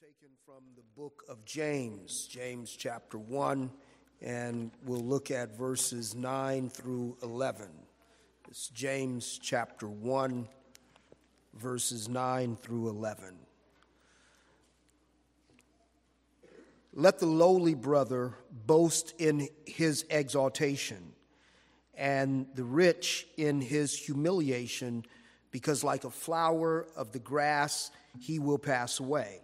taken 0.00 0.34
from 0.46 0.62
the 0.76 0.82
book 0.96 1.24
of 1.28 1.44
James, 1.44 2.26
James 2.26 2.74
chapter 2.74 3.18
1, 3.18 3.70
and 4.22 4.70
we'll 4.86 5.04
look 5.04 5.30
at 5.30 5.58
verses 5.58 6.14
9 6.14 6.70
through 6.70 7.18
11. 7.22 7.68
It's 8.48 8.68
James 8.68 9.38
chapter 9.42 9.88
1, 9.88 10.48
verses 11.52 12.08
9 12.08 12.56
through 12.56 12.88
11. 12.88 13.34
Let 16.94 17.18
the 17.18 17.26
lowly 17.26 17.74
brother 17.74 18.32
boast 18.50 19.12
in 19.18 19.48
his 19.66 20.06
exaltation, 20.08 21.12
and 21.94 22.46
the 22.54 22.64
rich 22.64 23.26
in 23.36 23.60
his 23.60 23.94
humiliation, 23.98 25.04
because 25.50 25.84
like 25.84 26.04
a 26.04 26.10
flower 26.10 26.86
of 26.96 27.12
the 27.12 27.18
grass, 27.18 27.90
he 28.18 28.38
will 28.38 28.58
pass 28.58 28.98
away. 28.98 29.42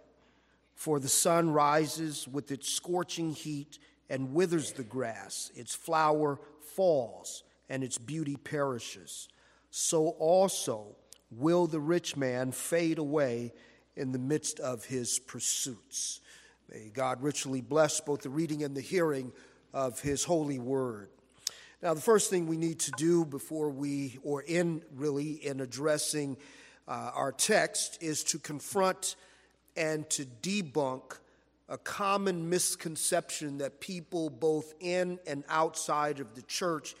For 0.77 0.99
the 0.99 1.09
sun 1.09 1.49
rises 1.49 2.27
with 2.27 2.51
its 2.51 2.69
scorching 2.69 3.31
heat 3.31 3.79
and 4.11 4.35
withers 4.35 4.73
the 4.73 4.83
grass, 4.83 5.51
its 5.55 5.73
flower 5.73 6.39
falls, 6.75 7.43
and 7.67 7.83
its 7.83 7.97
beauty 7.97 8.37
perishes. 8.37 9.27
So 9.71 10.09
also 10.19 10.95
will 11.31 11.65
the 11.65 11.79
rich 11.79 12.15
man 12.15 12.51
fade 12.51 12.99
away 12.99 13.53
in 13.95 14.11
the 14.11 14.19
midst 14.19 14.59
of 14.59 14.85
his 14.85 15.17
pursuits. 15.17 16.21
May 16.71 16.91
God 16.93 17.23
richly 17.23 17.61
bless 17.61 17.99
both 17.99 18.21
the 18.21 18.29
reading 18.29 18.63
and 18.63 18.77
the 18.77 18.81
hearing 18.81 19.31
of 19.73 19.99
his 19.99 20.23
holy 20.23 20.59
word. 20.59 21.09
Now, 21.81 21.95
the 21.95 22.01
first 22.01 22.29
thing 22.29 22.45
we 22.45 22.55
need 22.55 22.79
to 22.81 22.91
do 22.91 23.25
before 23.25 23.71
we, 23.71 24.19
or 24.21 24.43
in 24.43 24.83
really, 24.95 25.43
in 25.43 25.59
addressing 25.59 26.37
uh, 26.87 27.11
our 27.15 27.31
text, 27.31 27.97
is 27.99 28.23
to 28.25 28.37
confront 28.37 29.15
and 29.77 30.09
to 30.09 30.25
debunk 30.41 31.19
a 31.69 31.77
common 31.77 32.49
misconception 32.49 33.59
that 33.59 33.79
people 33.79 34.29
both 34.29 34.73
in 34.79 35.19
and 35.27 35.43
outside 35.49 36.19
of 36.19 36.33
the 36.35 36.41
church 36.43 36.95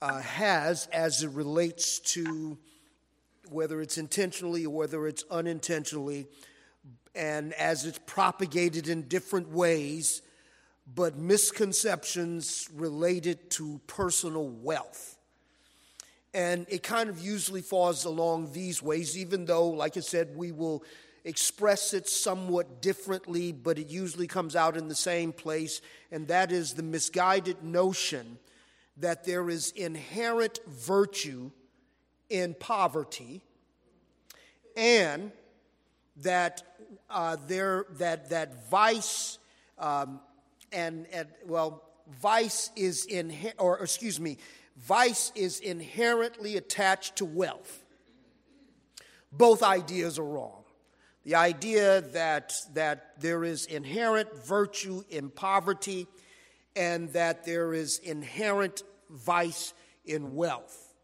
uh, 0.00 0.20
has 0.20 0.86
as 0.92 1.22
it 1.22 1.30
relates 1.30 1.98
to 1.98 2.56
whether 3.50 3.80
it's 3.80 3.98
intentionally 3.98 4.64
or 4.64 4.74
whether 4.74 5.06
it's 5.06 5.24
unintentionally, 5.30 6.26
and 7.14 7.52
as 7.54 7.84
it's 7.84 7.98
propagated 8.06 8.88
in 8.88 9.02
different 9.08 9.50
ways, 9.50 10.22
but 10.94 11.18
misconceptions 11.18 12.68
related 12.74 13.50
to 13.50 13.80
personal 13.86 14.48
wealth. 14.48 15.18
And 16.32 16.64
it 16.68 16.84
kind 16.84 17.10
of 17.10 17.18
usually 17.18 17.62
falls 17.62 18.04
along 18.04 18.52
these 18.52 18.80
ways, 18.80 19.18
even 19.18 19.46
though, 19.46 19.68
like 19.68 19.96
I 19.96 20.00
said, 20.00 20.36
we 20.36 20.52
will 20.52 20.84
express 21.24 21.94
it 21.94 22.08
somewhat 22.08 22.80
differently, 22.80 23.52
but 23.52 23.78
it 23.78 23.88
usually 23.88 24.26
comes 24.26 24.56
out 24.56 24.76
in 24.76 24.88
the 24.88 24.94
same 24.94 25.32
place, 25.32 25.80
and 26.10 26.28
that 26.28 26.50
is 26.52 26.74
the 26.74 26.82
misguided 26.82 27.62
notion 27.62 28.38
that 28.96 29.24
there 29.24 29.48
is 29.48 29.70
inherent 29.72 30.60
virtue 30.66 31.50
in 32.28 32.54
poverty 32.54 33.42
and 34.76 35.32
that 36.16 36.62
uh, 37.08 37.36
there 37.46 37.86
that 37.98 38.30
that 38.30 38.68
vice 38.68 39.38
um, 39.78 40.20
and, 40.72 41.06
and 41.12 41.28
well 41.46 41.82
vice 42.20 42.70
is 42.76 43.06
in 43.06 43.34
or 43.58 43.78
excuse 43.78 44.20
me 44.20 44.38
vice 44.76 45.32
is 45.34 45.60
inherently 45.60 46.56
attached 46.56 47.16
to 47.16 47.24
wealth. 47.24 47.84
Both 49.32 49.62
ideas 49.62 50.18
are 50.18 50.24
wrong 50.24 50.59
the 51.24 51.34
idea 51.34 52.00
that, 52.00 52.54
that 52.74 53.20
there 53.20 53.44
is 53.44 53.66
inherent 53.66 54.34
virtue 54.44 55.02
in 55.10 55.30
poverty 55.30 56.06
and 56.74 57.12
that 57.12 57.44
there 57.44 57.74
is 57.74 57.98
inherent 57.98 58.82
vice 59.10 59.74
in 60.04 60.34
wealth. 60.34 60.94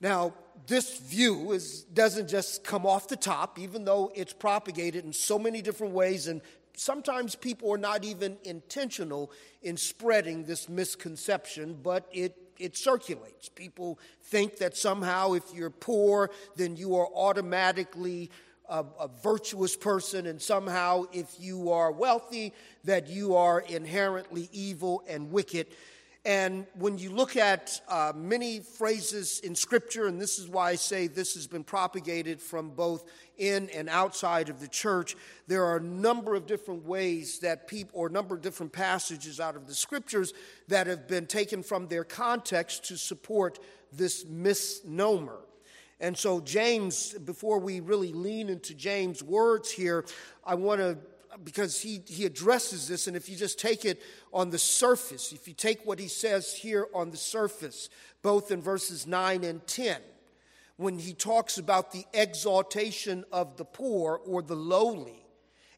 Now, 0.00 0.34
this 0.66 0.98
view 0.98 1.52
is, 1.52 1.82
doesn't 1.84 2.28
just 2.28 2.64
come 2.64 2.86
off 2.86 3.08
the 3.08 3.16
top, 3.16 3.58
even 3.58 3.84
though 3.84 4.12
it's 4.14 4.32
propagated 4.32 5.04
in 5.04 5.12
so 5.12 5.38
many 5.38 5.62
different 5.62 5.92
ways, 5.92 6.28
and 6.28 6.40
sometimes 6.76 7.34
people 7.34 7.72
are 7.72 7.78
not 7.78 8.04
even 8.04 8.36
intentional 8.44 9.30
in 9.62 9.76
spreading 9.76 10.44
this 10.44 10.68
misconception, 10.68 11.78
but 11.82 12.08
it, 12.12 12.36
it 12.58 12.76
circulates. 12.76 13.48
People 13.48 13.98
think 14.22 14.58
that 14.58 14.76
somehow 14.76 15.32
if 15.32 15.52
you're 15.52 15.70
poor, 15.70 16.30
then 16.56 16.76
you 16.76 16.96
are 16.96 17.08
automatically 17.14 18.30
a, 18.68 18.84
a, 19.00 19.08
virtuous 19.22 19.76
person, 19.76 20.26
and 20.26 20.40
somehow, 20.40 21.04
if 21.12 21.36
you 21.38 21.70
are 21.70 21.90
wealthy, 21.90 22.52
that 22.84 23.08
you 23.08 23.34
are 23.34 23.60
inherently 23.60 24.48
evil 24.52 25.02
and 25.08 25.30
wicked. 25.30 25.66
And 26.24 26.66
when 26.74 26.98
you 26.98 27.10
look 27.10 27.36
at 27.36 27.80
uh, 27.88 28.12
many 28.14 28.60
phrases 28.60 29.40
in 29.40 29.54
Scripture, 29.54 30.08
and 30.08 30.20
this 30.20 30.38
is 30.38 30.48
why 30.48 30.70
I 30.70 30.74
say 30.74 31.06
this 31.06 31.34
has 31.34 31.46
been 31.46 31.64
propagated 31.64 32.42
from 32.42 32.70
both 32.70 33.04
in 33.38 33.70
and 33.70 33.88
outside 33.88 34.48
of 34.48 34.60
the 34.60 34.68
church, 34.68 35.16
there 35.46 35.64
are 35.64 35.76
a 35.76 35.82
number 35.82 36.34
of 36.34 36.46
different 36.46 36.84
ways 36.84 37.38
that 37.38 37.68
people, 37.68 38.00
or 38.00 38.08
a 38.08 38.10
number 38.10 38.34
of 38.34 38.42
different 38.42 38.72
passages 38.72 39.40
out 39.40 39.56
of 39.56 39.66
the 39.66 39.74
Scriptures 39.74 40.34
that 40.66 40.86
have 40.86 41.08
been 41.08 41.26
taken 41.26 41.62
from 41.62 41.86
their 41.88 42.04
context 42.04 42.84
to 42.86 42.98
support 42.98 43.58
this 43.92 44.26
misnomer. 44.26 45.38
And 46.00 46.16
so, 46.16 46.40
James, 46.40 47.12
before 47.14 47.58
we 47.58 47.80
really 47.80 48.12
lean 48.12 48.48
into 48.48 48.74
James' 48.74 49.22
words 49.22 49.70
here, 49.70 50.04
I 50.44 50.54
want 50.54 50.80
to, 50.80 50.96
because 51.42 51.80
he, 51.80 52.02
he 52.06 52.24
addresses 52.24 52.86
this, 52.86 53.08
and 53.08 53.16
if 53.16 53.28
you 53.28 53.36
just 53.36 53.58
take 53.58 53.84
it 53.84 54.00
on 54.32 54.50
the 54.50 54.58
surface, 54.58 55.32
if 55.32 55.48
you 55.48 55.54
take 55.54 55.84
what 55.84 55.98
he 55.98 56.08
says 56.08 56.54
here 56.54 56.86
on 56.94 57.10
the 57.10 57.16
surface, 57.16 57.88
both 58.22 58.52
in 58.52 58.62
verses 58.62 59.06
9 59.06 59.42
and 59.42 59.66
10, 59.66 60.00
when 60.76 60.98
he 60.98 61.12
talks 61.12 61.58
about 61.58 61.90
the 61.90 62.04
exaltation 62.14 63.24
of 63.32 63.56
the 63.56 63.64
poor 63.64 64.20
or 64.24 64.40
the 64.40 64.56
lowly, 64.56 65.24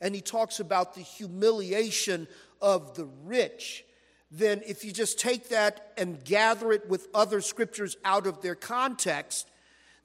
and 0.03 0.15
he 0.15 0.21
talks 0.21 0.61
about 0.61 0.95
the 0.95 1.01
humiliation 1.01 2.29
of 2.61 2.95
the 2.95 3.09
rich, 3.25 3.85
then 4.31 4.61
if 4.67 4.85
you 4.85 4.93
just 4.93 5.19
take 5.19 5.49
that 5.49 5.93
and 5.97 6.23
gather 6.25 6.73
it 6.73 6.89
with 6.89 7.09
other 7.15 7.41
scriptures 7.41 7.97
out 8.05 8.27
of 8.27 8.43
their 8.43 8.55
context, 8.55 9.51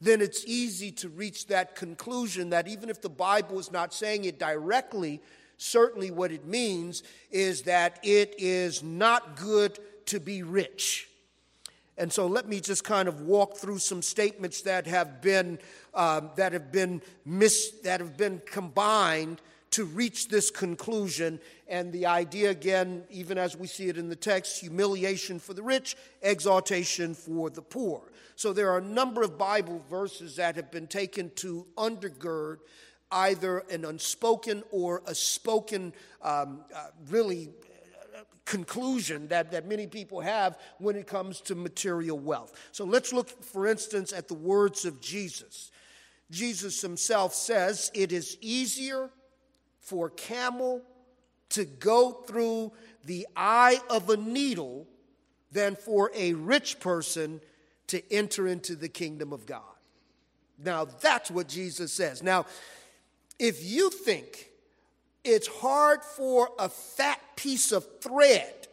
then 0.02 0.22
it's 0.22 0.44
easy 0.46 0.92
to 0.92 1.10
reach 1.10 1.48
that 1.48 1.76
conclusion 1.76 2.50
that 2.50 2.68
even 2.68 2.90
if 2.90 3.02
the 3.02 3.10
Bible 3.10 3.60
is 3.60 3.72
not 3.72 3.94
saying 3.94 4.26
it 4.26 4.38
directly, 4.38 5.22
certainly 5.58 6.12
what 6.12 6.32
it 6.32 6.46
means 6.46 7.04
is 7.32 7.64
that 7.64 8.00
it 8.04 8.36
is 8.38 8.84
not 8.84 9.38
good 9.38 9.80
to 10.08 10.20
be 10.20 10.44
rich. 10.44 11.10
And 11.98 12.12
so 12.12 12.28
let 12.28 12.48
me 12.48 12.60
just 12.60 12.84
kind 12.84 13.08
of 13.08 13.22
walk 13.22 13.56
through 13.56 13.80
some 13.80 14.02
statements 14.02 14.62
that 14.64 14.86
have 14.86 15.22
been 15.22 15.60
um, 15.94 16.32
that 16.36 16.52
have 16.52 16.72
been 16.72 17.02
mis- 17.26 17.72
that 17.84 18.02
have 18.02 18.18
been 18.18 18.42
combined 18.46 19.42
to 19.72 19.86
reach 19.86 20.28
this 20.28 20.52
conclusion. 20.52 21.40
And 21.68 21.94
the 21.94 22.06
idea, 22.06 22.50
again, 22.50 23.04
even 23.10 23.38
as 23.38 23.56
we 23.56 23.68
see 23.68 23.88
it 23.88 23.98
in 23.98 24.10
the 24.10 24.16
text, 24.16 24.60
humiliation 24.60 25.40
for 25.40 25.54
the 25.54 25.64
rich, 25.64 25.96
exaltation 26.22 27.14
for 27.14 27.50
the 27.50 27.62
poor. 27.62 28.02
So 28.36 28.52
there 28.52 28.72
are 28.72 28.80
a 28.80 28.84
number 28.84 29.22
of 29.22 29.38
Bible 29.38 29.82
verses 29.90 30.36
that 30.36 30.56
have 30.56 30.72
been 30.72 30.88
taken 30.88 31.32
to 31.36 31.66
undergird 31.78 32.58
either 33.12 33.60
an 33.70 33.86
unspoken 33.86 34.64
or 34.72 35.02
a 35.08 35.16
spoken, 35.16 35.94
um, 36.22 36.66
uh, 36.76 36.88
really 37.10 37.50
uh, 38.14 38.22
conclusion 38.44 39.28
that, 39.30 39.52
that 39.52 39.68
many 39.68 39.88
people 39.88 40.20
have 40.20 40.58
when 40.80 40.96
it 40.96 41.08
comes 41.08 41.40
to 41.40 41.56
material 41.56 42.20
wealth. 42.20 42.54
So 42.72 42.84
let's 42.84 43.14
look, 43.14 43.30
for 43.44 43.68
instance, 43.68 44.12
at 44.12 44.28
the 44.28 44.34
words 44.34 44.86
of 44.86 45.00
Jesus. 45.00 45.72
Jesus 46.32 46.82
himself 46.82 47.34
says, 47.34 47.92
It 47.94 48.12
is 48.12 48.38
easier 48.42 49.12
for 49.80 50.08
a 50.08 50.12
camel 50.12 50.82
to 51.50 51.64
go 51.64 52.12
through 52.12 52.74
the 53.06 53.28
eye 53.36 53.80
of 53.90 54.10
a 54.10 54.18
needle 54.18 54.88
than 55.52 55.76
for 55.76 56.12
a 56.14 56.34
rich 56.34 56.80
person 56.80 57.40
to 57.88 58.02
enter 58.12 58.48
into 58.48 58.76
the 58.76 58.90
kingdom 58.90 59.34
of 59.34 59.46
God. 59.46 59.62
Now, 60.64 60.86
that's 60.86 61.30
what 61.30 61.48
Jesus 61.48 61.92
says. 61.92 62.24
Now, 62.24 62.46
if 63.38 63.64
you 63.64 63.90
think 63.90 64.50
it's 65.24 65.48
hard 65.48 66.04
for 66.04 66.50
a 66.58 66.70
fat 66.70 67.20
piece 67.36 67.72
of 67.72 67.86
thread 68.02 68.68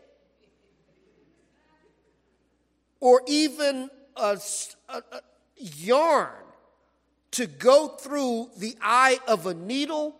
or 3.00 3.22
even 3.26 3.90
a, 4.16 4.38
a, 4.88 4.94
a 4.96 5.20
yarn 5.58 6.30
to 7.32 7.46
go 7.46 7.88
through 7.88 8.50
the 8.58 8.76
eye 8.80 9.18
of 9.26 9.46
a 9.46 9.54
needle, 9.54 10.14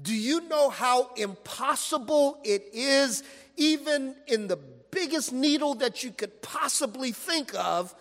do 0.00 0.14
you 0.14 0.42
know 0.48 0.70
how 0.70 1.10
impossible 1.16 2.38
it 2.44 2.68
is, 2.72 3.24
even 3.56 4.14
in 4.28 4.46
the 4.46 4.58
biggest 4.90 5.32
needle 5.32 5.74
that 5.76 6.02
you 6.02 6.10
could 6.10 6.42
possibly 6.42 7.12
think 7.12 7.54
of, 7.54 7.94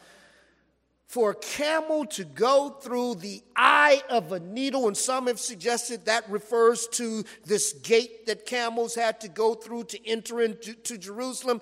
for 1.07 1.31
a 1.31 1.35
camel 1.35 2.05
to 2.05 2.25
go 2.25 2.69
through 2.69 3.15
the 3.15 3.41
eye 3.55 4.03
of 4.09 4.33
a 4.33 4.39
needle, 4.41 4.87
and 4.87 4.97
some 4.97 5.27
have 5.27 5.39
suggested 5.39 6.05
that 6.05 6.29
refers 6.29 6.85
to 6.87 7.23
this 7.45 7.71
gate 7.73 8.25
that 8.25 8.45
camels 8.45 8.93
had 8.93 9.21
to 9.21 9.29
go 9.29 9.53
through 9.55 9.85
to 9.85 10.07
enter 10.07 10.41
into 10.41 10.73
to 10.73 10.97
Jerusalem. 10.97 11.61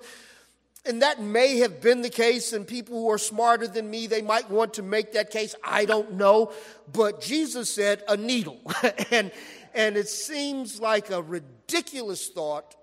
And 0.84 1.02
that 1.02 1.20
may 1.20 1.58
have 1.58 1.80
been 1.80 2.02
the 2.02 2.10
case, 2.10 2.52
and 2.52 2.66
people 2.66 3.00
who 3.00 3.10
are 3.10 3.18
smarter 3.18 3.68
than 3.68 3.88
me, 3.88 4.08
they 4.08 4.22
might 4.22 4.50
want 4.50 4.74
to 4.74 4.82
make 4.82 5.12
that 5.12 5.30
case. 5.30 5.54
I 5.62 5.84
don't 5.84 6.14
know. 6.14 6.52
But 6.92 7.20
Jesus 7.20 7.70
said 7.70 8.02
a 8.08 8.16
needle. 8.16 8.60
and, 9.10 9.32
and 9.74 9.96
it 9.96 10.08
seems 10.08 10.80
like 10.80 11.10
a 11.10 11.22
ridiculous 11.22 12.28
thought 12.28 12.76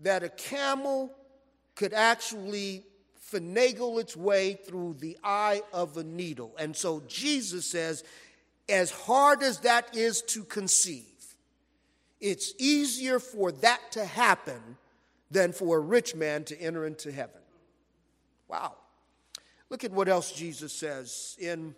that 0.00 0.22
a 0.22 0.28
camel 0.28 1.12
could 1.76 1.92
actually 1.92 2.82
finagle 3.32 4.00
its 4.00 4.16
way 4.16 4.54
through 4.54 4.96
the 4.98 5.16
eye 5.22 5.62
of 5.72 5.96
a 5.96 6.02
needle. 6.04 6.54
And 6.58 6.74
so 6.74 7.02
Jesus 7.06 7.66
says, 7.66 8.02
as 8.68 8.90
hard 8.90 9.42
as 9.42 9.60
that 9.60 9.96
is 9.96 10.22
to 10.22 10.42
conceive, 10.42 11.04
it's 12.20 12.54
easier 12.58 13.20
for 13.20 13.52
that 13.52 13.80
to 13.92 14.04
happen 14.04 14.60
than 15.30 15.52
for 15.52 15.76
a 15.76 15.80
rich 15.80 16.14
man 16.14 16.44
to 16.44 16.60
enter 16.60 16.86
into 16.86 17.12
heaven. 17.12 17.40
Wow. 18.48 18.74
Look 19.70 19.84
at 19.84 19.90
what 19.90 20.08
else 20.08 20.32
Jesus 20.32 20.72
says 20.72 21.36
in 21.40 21.74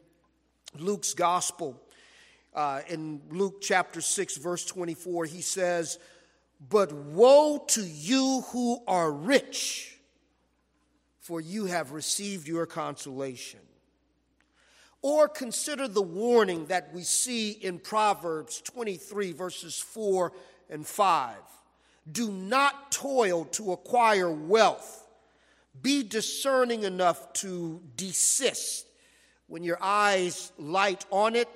Luke's 0.79 1.15
gospel. 1.15 1.81
Uh, 2.55 2.81
in 2.89 3.21
Luke 3.31 3.61
chapter 3.61 4.01
6, 4.01 4.37
verse 4.37 4.65
24, 4.65 5.25
he 5.27 5.41
says, 5.41 5.99
But 6.61 6.93
woe 6.93 7.65
to 7.69 7.83
you 7.83 8.45
who 8.53 8.83
are 8.87 9.13
rich 9.13 9.99
for 11.29 11.43
you 11.43 11.67
have 11.67 11.93
received 11.93 12.49
your 12.49 12.65
consolation. 12.65 13.61
Or 15.03 15.29
consider 15.29 15.87
the 15.87 16.01
warning 16.01 16.65
that 16.69 16.95
we 16.95 17.03
see 17.03 17.51
in 17.51 17.81
Proverbs 17.81 18.63
23, 18.63 19.33
verses 19.33 19.79
4 19.79 20.33
and 20.71 20.87
5. 20.87 21.37
Do 22.11 22.33
not 22.33 22.91
toil 22.91 23.45
to 23.45 23.73
acquire 23.73 24.31
wealth. 24.33 25.07
Be 25.83 26.03
discerning 26.03 26.85
enough 26.85 27.31
to 27.35 27.83
desist. 27.95 28.87
When 29.49 29.63
your 29.63 29.79
eyes 29.83 30.51
light 30.57 31.05
on 31.11 31.37
it, 31.37 31.51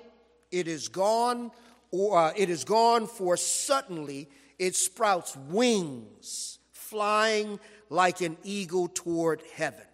it 0.51 0.69
is 0.69 0.89
gone, 0.89 1.51
or 1.91 2.19
uh, 2.19 2.33
it 2.37 2.51
is 2.51 2.65
gone, 2.65 3.07
for 3.07 3.39
suddenly 3.39 4.29
it 4.59 4.75
sprouts 4.77 5.37
wings, 5.37 6.59
flying 6.73 7.59
like 7.91 8.21
an 8.21 8.37
eagle 8.43 8.89
toward 8.89 9.43
heaven. 9.55 9.87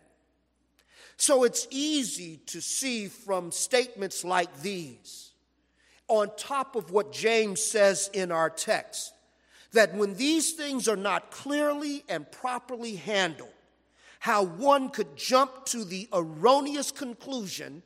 So 1.16 1.44
it's 1.44 1.66
easy 1.70 2.38
to 2.46 2.60
see 2.60 3.08
from 3.08 3.50
statements 3.50 4.24
like 4.24 4.62
these, 4.62 5.32
on 6.06 6.30
top 6.36 6.76
of 6.76 6.90
what 6.90 7.12
James 7.12 7.62
says 7.62 8.08
in 8.12 8.30
our 8.30 8.50
text, 8.50 9.12
that 9.72 9.94
when 9.94 10.14
these 10.14 10.52
things 10.52 10.88
are 10.88 10.96
not 10.96 11.30
clearly 11.30 12.04
and 12.08 12.30
properly 12.30 12.94
handled, 12.96 13.50
how 14.20 14.44
one 14.44 14.90
could 14.90 15.16
jump 15.16 15.64
to 15.66 15.84
the 15.84 16.08
erroneous 16.12 16.90
conclusion 16.90 17.82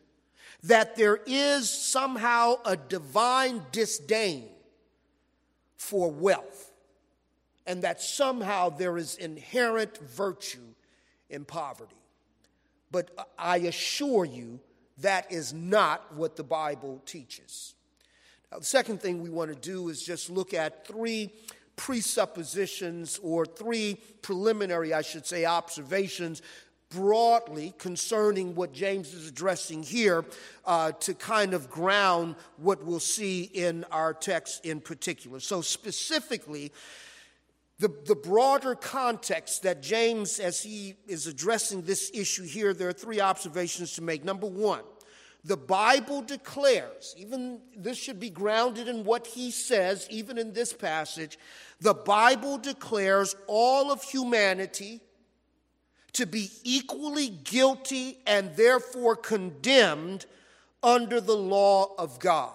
that 0.63 0.97
there 0.97 1.21
is 1.27 1.69
somehow 1.69 2.57
a 2.65 2.77
divine 2.77 3.63
disdain 3.73 4.49
for 5.83 6.13
wealth 6.13 6.71
and 7.67 7.83
that 7.83 8.01
somehow 8.01 8.69
there 8.69 8.97
is 8.97 9.17
inherent 9.17 9.99
virtue 9.99 10.75
in 11.29 11.45
poverty. 11.45 11.97
But 12.93 13.11
I 13.37 13.57
assure 13.59 14.25
you, 14.25 14.61
that 14.99 15.33
is 15.33 15.53
not 15.53 16.15
what 16.15 16.37
the 16.37 16.45
Bible 16.45 17.03
teaches. 17.05 17.75
Now, 18.53 18.61
the 18.61 18.65
second 18.65 19.01
thing 19.01 19.23
we 19.23 19.31
want 19.31 19.51
to 19.51 19.57
do 19.57 19.89
is 19.89 20.03
just 20.03 20.31
look 20.31 20.55
at 20.55 20.87
three 20.87 21.31
presuppositions 21.75 23.19
or 23.21 23.45
three 23.45 23.99
preliminary, 24.23 24.95
I 24.95 25.03
should 25.03 25.27
say, 25.27 25.47
observations 25.47 26.43
broadly 26.93 27.75
concerning 27.79 28.55
what 28.55 28.73
James 28.73 29.15
is 29.15 29.29
addressing 29.29 29.83
here 29.83 30.25
uh, 30.65 30.93
to 30.93 31.15
kind 31.15 31.55
of 31.55 31.71
ground 31.71 32.37
what 32.57 32.85
we'll 32.85 33.01
see 33.01 33.43
in 33.43 33.85
our 33.91 34.13
text 34.13 34.65
in 34.65 34.81
particular. 34.81 35.41
So, 35.41 35.61
specifically, 35.63 36.73
the, 37.79 37.93
the 38.07 38.15
broader 38.15 38.75
context 38.75 39.63
that 39.65 39.83
James, 39.83 40.39
as 40.39 40.63
he 40.63 40.95
is 41.09 41.27
addressing 41.27 41.83
this 41.83 42.11
issue 42.15 42.45
here, 42.45 42.75
there 42.75 42.89
are 42.89 42.93
three 42.93 43.21
observations 43.21 43.95
to 43.95 44.03
make. 44.03 44.25
Number 44.25 44.47
one, 44.47 44.83
the 45.45 45.57
Bible 45.57 46.23
declares, 46.23 47.15
even 47.19 47.61
this 47.77 47.99
should 47.99 48.21
be 48.21 48.31
grounded 48.31 48.87
in 48.87 49.03
what 49.03 49.27
he 49.27 49.51
says, 49.51 50.07
even 50.11 50.39
in 50.39 50.53
this 50.53 50.73
passage, 50.73 51.39
the 51.81 51.95
Bible 51.95 52.59
declares 52.59 53.35
all 53.49 53.91
of 53.91 54.05
humanity 54.05 55.01
to 56.15 56.27
be 56.27 56.51
equally 56.63 57.29
guilty 57.29 58.19
and 58.27 58.55
therefore 58.57 59.17
condemned 59.17 60.27
under 60.83 61.21
the 61.21 61.37
law 61.37 61.95
of 61.99 62.19
God. 62.19 62.53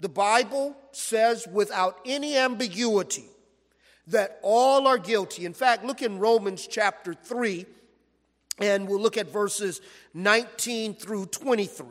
The 0.00 0.08
Bible 0.08 0.76
says 0.92 1.46
without 1.50 1.98
any 2.04 2.36
ambiguity 2.36 3.24
that 4.08 4.38
all 4.42 4.86
are 4.86 4.98
guilty. 4.98 5.46
In 5.46 5.54
fact, 5.54 5.84
look 5.84 6.02
in 6.02 6.18
Romans 6.18 6.66
chapter 6.66 7.14
3, 7.14 7.64
and 8.60 8.86
we'll 8.86 9.00
look 9.00 9.16
at 9.16 9.32
verses 9.32 9.80
19 10.12 10.94
through 10.94 11.26
23. 11.26 11.86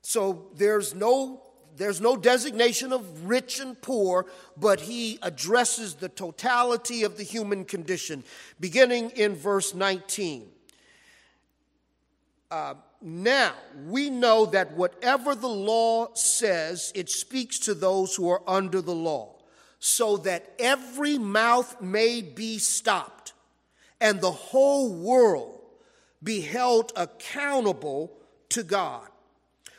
So 0.00 0.46
there's 0.54 0.94
no 0.94 1.42
there's 1.78 2.00
no 2.00 2.16
designation 2.16 2.92
of 2.92 3.28
rich 3.28 3.60
and 3.60 3.80
poor, 3.80 4.26
but 4.56 4.80
he 4.80 5.18
addresses 5.22 5.94
the 5.94 6.08
totality 6.08 7.04
of 7.04 7.16
the 7.16 7.22
human 7.22 7.64
condition, 7.64 8.24
beginning 8.60 9.10
in 9.10 9.34
verse 9.34 9.74
19. 9.74 10.48
Uh, 12.50 12.74
now, 13.00 13.52
we 13.86 14.10
know 14.10 14.46
that 14.46 14.72
whatever 14.72 15.34
the 15.34 15.48
law 15.48 16.08
says, 16.14 16.90
it 16.94 17.08
speaks 17.08 17.60
to 17.60 17.74
those 17.74 18.16
who 18.16 18.28
are 18.28 18.42
under 18.46 18.80
the 18.80 18.94
law 18.94 19.36
so 19.78 20.16
that 20.18 20.52
every 20.58 21.18
mouth 21.18 21.80
may 21.80 22.20
be 22.20 22.58
stopped 22.58 23.32
and 24.00 24.20
the 24.20 24.32
whole 24.32 24.92
world 24.92 25.60
be 26.22 26.40
held 26.40 26.92
accountable 26.96 28.12
to 28.48 28.62
God. 28.62 29.08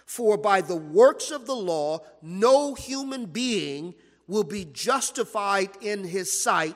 For 0.10 0.38
by 0.38 0.62
the 0.62 0.76
works 0.76 1.30
of 1.30 1.46
the 1.46 1.56
law, 1.56 2.00
no 2.24 2.74
human 2.74 3.28
being 3.28 3.94
will 4.28 4.44
be 4.44 4.66
justified 4.66 5.70
in 5.82 6.04
his 6.04 6.42
sight, 6.42 6.76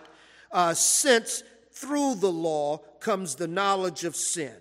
uh, 0.52 0.76
since 0.76 1.44
through 1.72 2.16
the 2.16 2.32
law 2.32 2.78
comes 3.00 3.34
the 3.34 3.48
knowledge 3.48 4.04
of 4.04 4.16
sin. 4.16 4.54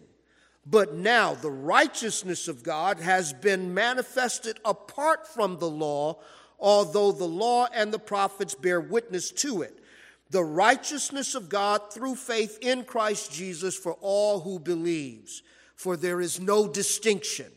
But 0.64 0.94
now 0.94 1.35
the 1.35 1.50
righteousness 1.50 2.49
of 2.49 2.62
God 2.62 2.99
has 3.00 3.35
been 3.35 3.75
manifested 3.75 4.58
apart 4.64 5.26
from 5.26 5.58
the 5.58 5.68
law 5.68 6.18
although 6.62 7.11
the 7.11 7.25
law 7.25 7.66
and 7.75 7.92
the 7.92 7.99
prophets 7.99 8.54
bear 8.54 8.80
witness 8.80 9.32
to 9.32 9.62
it. 9.62 9.80
The 10.30 10.44
righteousness 10.44 11.35
of 11.35 11.49
God 11.49 11.92
through 11.92 12.14
faith 12.14 12.56
in 12.62 12.85
Christ 12.85 13.32
Jesus 13.32 13.76
for 13.76 13.94
all 14.00 14.40
who 14.40 14.61
believes. 14.61 15.42
For 15.75 15.96
there 15.96 16.20
is 16.20 16.38
no 16.38 16.68
distinction, 16.68 17.50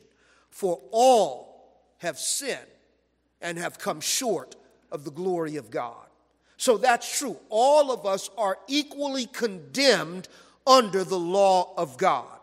for 0.56 0.80
all 0.92 1.84
have 1.98 2.18
sinned 2.18 2.62
and 3.42 3.58
have 3.58 3.78
come 3.78 4.00
short 4.00 4.56
of 4.90 5.04
the 5.04 5.12
glory 5.12 5.58
of 5.58 5.70
God. 5.70 6.08
So 6.56 6.78
that's 6.78 7.20
true. 7.20 7.38
All 7.50 7.92
of 7.92 8.06
us 8.06 8.30
are 8.38 8.58
equally 8.70 9.26
condemned 9.26 10.30
under 10.66 11.04
the 11.04 11.20
law 11.20 11.74
of 11.76 11.98
God. 11.98 12.40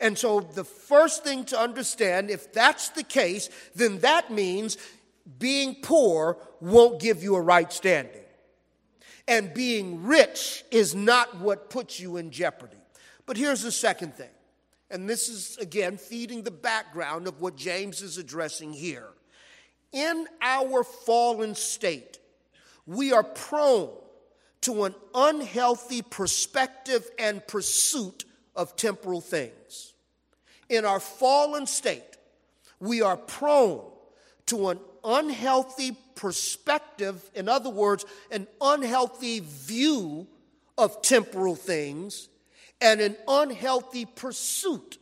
And 0.00 0.16
so, 0.16 0.40
the 0.40 0.64
first 0.64 1.24
thing 1.24 1.44
to 1.44 1.60
understand, 1.60 2.30
if 2.30 2.54
that's 2.54 2.88
the 2.88 3.04
case, 3.04 3.50
then 3.74 3.98
that 3.98 4.32
means 4.32 4.78
being 5.38 5.76
poor 5.82 6.38
won't 6.60 7.00
give 7.00 7.22
you 7.22 7.34
a 7.34 7.40
right 7.40 7.70
standing. 7.70 8.24
And 9.28 9.52
being 9.52 10.04
rich 10.04 10.64
is 10.70 10.94
not 10.94 11.36
what 11.36 11.68
puts 11.68 12.00
you 12.00 12.16
in 12.16 12.30
jeopardy. 12.30 12.78
But 13.26 13.36
here's 13.36 13.60
the 13.60 13.70
second 13.70 14.14
thing. 14.14 14.30
And 14.92 15.08
this 15.08 15.30
is, 15.30 15.56
again, 15.56 15.96
feeding 15.96 16.42
the 16.42 16.50
background 16.50 17.26
of 17.26 17.40
what 17.40 17.56
James 17.56 18.02
is 18.02 18.18
addressing 18.18 18.74
here. 18.74 19.08
In 19.90 20.26
our 20.42 20.84
fallen 20.84 21.54
state, 21.54 22.18
we 22.86 23.12
are 23.12 23.24
prone 23.24 23.90
to 24.60 24.84
an 24.84 24.94
unhealthy 25.14 26.02
perspective 26.02 27.10
and 27.18 27.44
pursuit 27.46 28.26
of 28.54 28.76
temporal 28.76 29.22
things. 29.22 29.94
In 30.68 30.84
our 30.84 31.00
fallen 31.00 31.66
state, 31.66 32.16
we 32.78 33.00
are 33.00 33.16
prone 33.16 33.82
to 34.46 34.68
an 34.68 34.80
unhealthy 35.04 35.96
perspective, 36.16 37.30
in 37.34 37.48
other 37.48 37.70
words, 37.70 38.04
an 38.30 38.46
unhealthy 38.60 39.40
view 39.40 40.26
of 40.76 41.00
temporal 41.00 41.56
things, 41.56 42.28
and 42.82 43.00
an 43.00 43.16
unhealthy 43.28 44.04
pursuit 44.04 44.98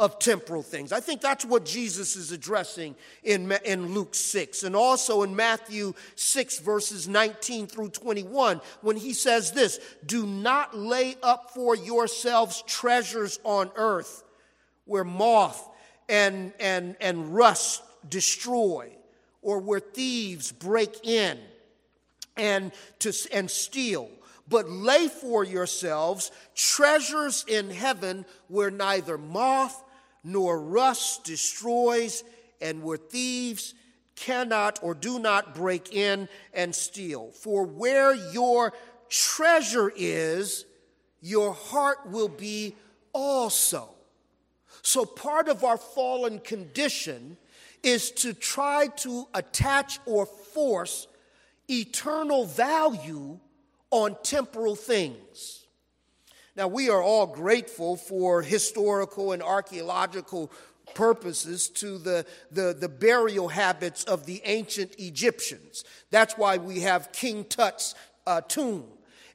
of 0.00 0.18
temporal 0.18 0.62
things. 0.62 0.92
I 0.92 1.00
think 1.00 1.20
that's 1.20 1.44
what 1.44 1.64
Jesus 1.64 2.14
is 2.16 2.30
addressing 2.30 2.94
in, 3.24 3.52
in 3.64 3.92
Luke 3.92 4.14
6 4.14 4.62
and 4.62 4.76
also 4.76 5.22
in 5.22 5.34
Matthew 5.34 5.92
6, 6.14 6.60
verses 6.60 7.08
19 7.08 7.66
through 7.66 7.90
21, 7.90 8.60
when 8.80 8.96
he 8.96 9.12
says 9.12 9.52
this 9.52 9.80
Do 10.06 10.24
not 10.24 10.76
lay 10.76 11.16
up 11.22 11.50
for 11.50 11.74
yourselves 11.74 12.62
treasures 12.66 13.40
on 13.42 13.70
earth 13.74 14.22
where 14.84 15.04
moth 15.04 15.68
and, 16.08 16.52
and, 16.60 16.96
and 17.00 17.34
rust 17.34 17.82
destroy, 18.08 18.90
or 19.42 19.58
where 19.58 19.80
thieves 19.80 20.52
break 20.52 21.04
in 21.06 21.38
and, 22.36 22.72
to, 23.00 23.12
and 23.32 23.50
steal 23.50 24.08
but 24.48 24.68
lay 24.68 25.08
for 25.08 25.44
yourselves 25.44 26.30
treasures 26.54 27.44
in 27.48 27.70
heaven 27.70 28.24
where 28.48 28.70
neither 28.70 29.18
moth 29.18 29.84
nor 30.24 30.60
rust 30.60 31.24
destroys, 31.24 32.24
and 32.60 32.82
where 32.82 32.98
thieves 32.98 33.74
cannot 34.16 34.80
or 34.82 34.94
do 34.94 35.18
not 35.18 35.54
break 35.54 35.94
in 35.94 36.28
and 36.52 36.74
steal. 36.74 37.30
For 37.30 37.64
where 37.64 38.14
your 38.14 38.72
treasure 39.08 39.92
is, 39.94 40.66
your 41.20 41.54
heart 41.54 42.10
will 42.10 42.28
be 42.28 42.74
also. 43.12 43.94
So, 44.82 45.04
part 45.04 45.48
of 45.48 45.64
our 45.64 45.76
fallen 45.76 46.40
condition 46.40 47.36
is 47.82 48.10
to 48.10 48.34
try 48.34 48.88
to 48.98 49.26
attach 49.34 49.98
or 50.04 50.26
force 50.26 51.06
eternal 51.68 52.44
value 52.44 53.38
on 53.90 54.16
temporal 54.22 54.76
things. 54.76 55.66
Now, 56.56 56.66
we 56.66 56.90
are 56.90 57.02
all 57.02 57.26
grateful 57.26 57.96
for 57.96 58.42
historical 58.42 59.32
and 59.32 59.42
archaeological 59.42 60.50
purposes 60.94 61.68
to 61.68 61.98
the, 61.98 62.26
the, 62.50 62.76
the, 62.78 62.88
burial 62.88 63.48
habits 63.48 64.04
of 64.04 64.26
the 64.26 64.40
ancient 64.44 64.94
Egyptians. 64.98 65.84
That's 66.10 66.36
why 66.36 66.56
we 66.56 66.80
have 66.80 67.12
King 67.12 67.44
Tut's 67.44 67.94
uh, 68.26 68.40
tomb. 68.40 68.84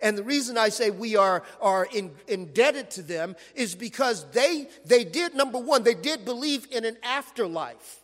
And 0.01 0.17
the 0.17 0.23
reason 0.23 0.57
I 0.57 0.67
say 0.67 0.89
we 0.89 1.15
are, 1.15 1.43
are 1.61 1.87
in, 1.93 2.11
indebted 2.27 2.91
to 2.91 3.01
them 3.01 3.37
is 3.55 3.73
because 3.73 4.29
they, 4.31 4.67
they 4.85 5.05
did, 5.05 5.33
number 5.33 5.59
one, 5.59 5.83
they 5.83 5.93
did 5.93 6.25
believe 6.25 6.67
in 6.71 6.83
an 6.83 6.97
afterlife. 7.03 8.01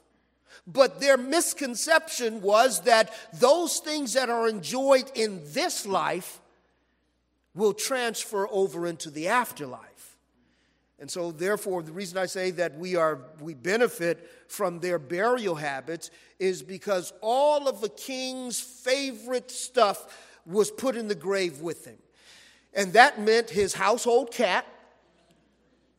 But 0.65 1.01
their 1.01 1.17
misconception 1.17 2.41
was 2.41 2.81
that 2.83 3.13
those 3.33 3.79
things 3.79 4.13
that 4.13 4.29
are 4.29 4.47
enjoyed 4.47 5.11
in 5.15 5.41
this 5.47 5.85
life 5.85 6.38
will 7.55 7.73
transfer 7.73 8.47
over 8.49 8.87
into 8.87 9.09
the 9.09 9.27
afterlife. 9.27 10.17
And 10.99 11.09
so, 11.09 11.31
therefore, 11.31 11.81
the 11.81 11.93
reason 11.93 12.17
I 12.17 12.25
say 12.25 12.51
that 12.51 12.77
we, 12.77 12.97
are, 12.97 13.19
we 13.39 13.53
benefit 13.53 14.29
from 14.47 14.79
their 14.79 14.99
burial 14.99 15.55
habits 15.55 16.11
is 16.39 16.61
because 16.61 17.13
all 17.21 17.69
of 17.69 17.79
the 17.79 17.87
king's 17.89 18.59
favorite 18.59 19.49
stuff 19.49 20.27
was 20.45 20.69
put 20.69 20.97
in 20.97 21.07
the 21.07 21.15
grave 21.15 21.61
with 21.61 21.85
him. 21.85 21.97
And 22.73 22.93
that 22.93 23.19
meant 23.19 23.49
his 23.49 23.73
household 23.73 24.31
cat. 24.31 24.65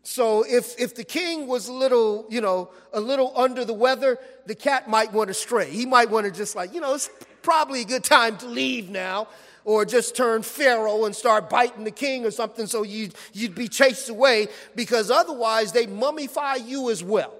So 0.02 0.44
if, 0.46 0.78
if 0.78 0.94
the 0.94 1.04
king 1.04 1.46
was 1.46 1.68
a 1.68 1.72
little, 1.72 2.26
you 2.28 2.40
know, 2.40 2.70
a 2.92 3.00
little 3.00 3.32
under 3.36 3.64
the 3.64 3.74
weather, 3.74 4.18
the 4.46 4.54
cat 4.54 4.88
might 4.88 5.12
want 5.12 5.28
to 5.28 5.34
stray. 5.34 5.70
He 5.70 5.86
might 5.86 6.10
want 6.10 6.26
to 6.26 6.32
just 6.32 6.54
like, 6.54 6.74
you 6.74 6.80
know, 6.80 6.94
it's 6.94 7.10
probably 7.42 7.82
a 7.82 7.84
good 7.84 8.04
time 8.04 8.36
to 8.38 8.46
leave 8.46 8.90
now 8.90 9.28
or 9.64 9.84
just 9.84 10.16
turn 10.16 10.42
Pharaoh 10.42 11.04
and 11.04 11.14
start 11.14 11.50
biting 11.50 11.84
the 11.84 11.90
king 11.90 12.24
or 12.24 12.30
something 12.30 12.66
so 12.66 12.82
you'd, 12.82 13.14
you'd 13.32 13.54
be 13.54 13.68
chased 13.68 14.08
away 14.08 14.48
because 14.74 15.10
otherwise 15.10 15.72
they 15.72 15.86
mummify 15.86 16.66
you 16.66 16.90
as 16.90 17.02
well. 17.04 17.34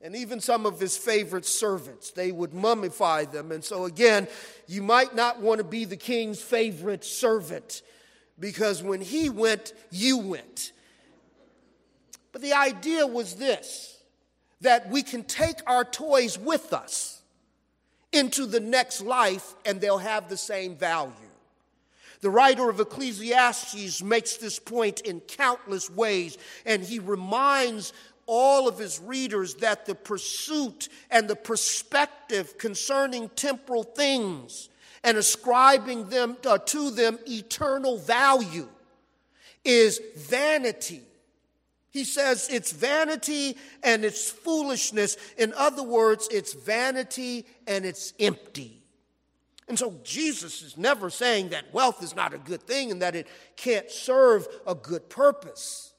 And 0.00 0.14
even 0.14 0.40
some 0.40 0.64
of 0.64 0.78
his 0.78 0.96
favorite 0.96 1.44
servants, 1.44 2.12
they 2.12 2.30
would 2.30 2.52
mummify 2.52 3.30
them. 3.30 3.50
And 3.50 3.64
so, 3.64 3.84
again, 3.84 4.28
you 4.68 4.82
might 4.82 5.14
not 5.14 5.40
want 5.40 5.58
to 5.58 5.64
be 5.64 5.84
the 5.84 5.96
king's 5.96 6.40
favorite 6.40 7.04
servant 7.04 7.82
because 8.38 8.82
when 8.82 9.00
he 9.00 9.28
went, 9.28 9.72
you 9.90 10.18
went. 10.18 10.72
But 12.30 12.42
the 12.42 12.52
idea 12.52 13.06
was 13.06 13.34
this 13.34 13.96
that 14.60 14.90
we 14.90 15.02
can 15.02 15.24
take 15.24 15.58
our 15.66 15.84
toys 15.84 16.38
with 16.38 16.72
us 16.72 17.17
into 18.12 18.46
the 18.46 18.60
next 18.60 19.00
life 19.02 19.54
and 19.64 19.80
they'll 19.80 19.98
have 19.98 20.28
the 20.28 20.36
same 20.36 20.76
value. 20.76 21.12
The 22.20 22.30
writer 22.30 22.68
of 22.68 22.80
Ecclesiastes 22.80 24.02
makes 24.02 24.36
this 24.38 24.58
point 24.58 25.00
in 25.02 25.20
countless 25.20 25.88
ways, 25.88 26.36
and 26.66 26.82
he 26.82 26.98
reminds 26.98 27.92
all 28.26 28.68
of 28.68 28.78
his 28.78 28.98
readers 29.00 29.54
that 29.56 29.86
the 29.86 29.94
pursuit 29.94 30.88
and 31.10 31.28
the 31.28 31.36
perspective 31.36 32.58
concerning 32.58 33.28
temporal 33.30 33.84
things 33.84 34.68
and 35.04 35.16
ascribing 35.16 36.08
them 36.08 36.36
uh, 36.44 36.58
to 36.58 36.90
them 36.90 37.18
eternal 37.26 37.98
value 37.98 38.68
is 39.64 40.00
vanity 40.16 41.02
he 41.90 42.04
says 42.04 42.48
it's 42.50 42.72
vanity 42.72 43.56
and 43.82 44.04
it's 44.04 44.30
foolishness. 44.30 45.16
In 45.36 45.54
other 45.54 45.82
words, 45.82 46.28
it's 46.30 46.52
vanity 46.52 47.46
and 47.66 47.84
it's 47.84 48.12
empty. 48.20 48.82
And 49.68 49.78
so 49.78 49.98
Jesus 50.02 50.62
is 50.62 50.76
never 50.76 51.10
saying 51.10 51.50
that 51.50 51.72
wealth 51.72 52.02
is 52.02 52.14
not 52.16 52.34
a 52.34 52.38
good 52.38 52.62
thing 52.62 52.90
and 52.90 53.02
that 53.02 53.14
it 53.14 53.26
can't 53.56 53.90
serve 53.90 54.46
a 54.66 54.74
good 54.74 55.08
purpose. 55.08 55.92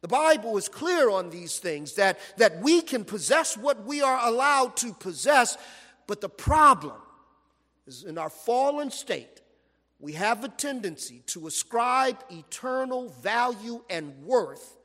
The 0.00 0.08
Bible 0.08 0.56
is 0.56 0.68
clear 0.68 1.10
on 1.10 1.30
these 1.30 1.58
things 1.58 1.94
that, 1.94 2.18
that 2.38 2.60
we 2.60 2.80
can 2.80 3.04
possess 3.04 3.56
what 3.56 3.84
we 3.84 4.00
are 4.00 4.26
allowed 4.26 4.76
to 4.78 4.94
possess, 4.94 5.58
but 6.06 6.20
the 6.20 6.28
problem 6.28 6.96
is 7.86 8.04
in 8.04 8.16
our 8.16 8.30
fallen 8.30 8.90
state, 8.90 9.42
we 9.98 10.12
have 10.14 10.42
a 10.42 10.48
tendency 10.48 11.22
to 11.26 11.46
ascribe 11.46 12.24
eternal 12.30 13.10
value 13.10 13.82
and 13.90 14.22
worth 14.22 14.76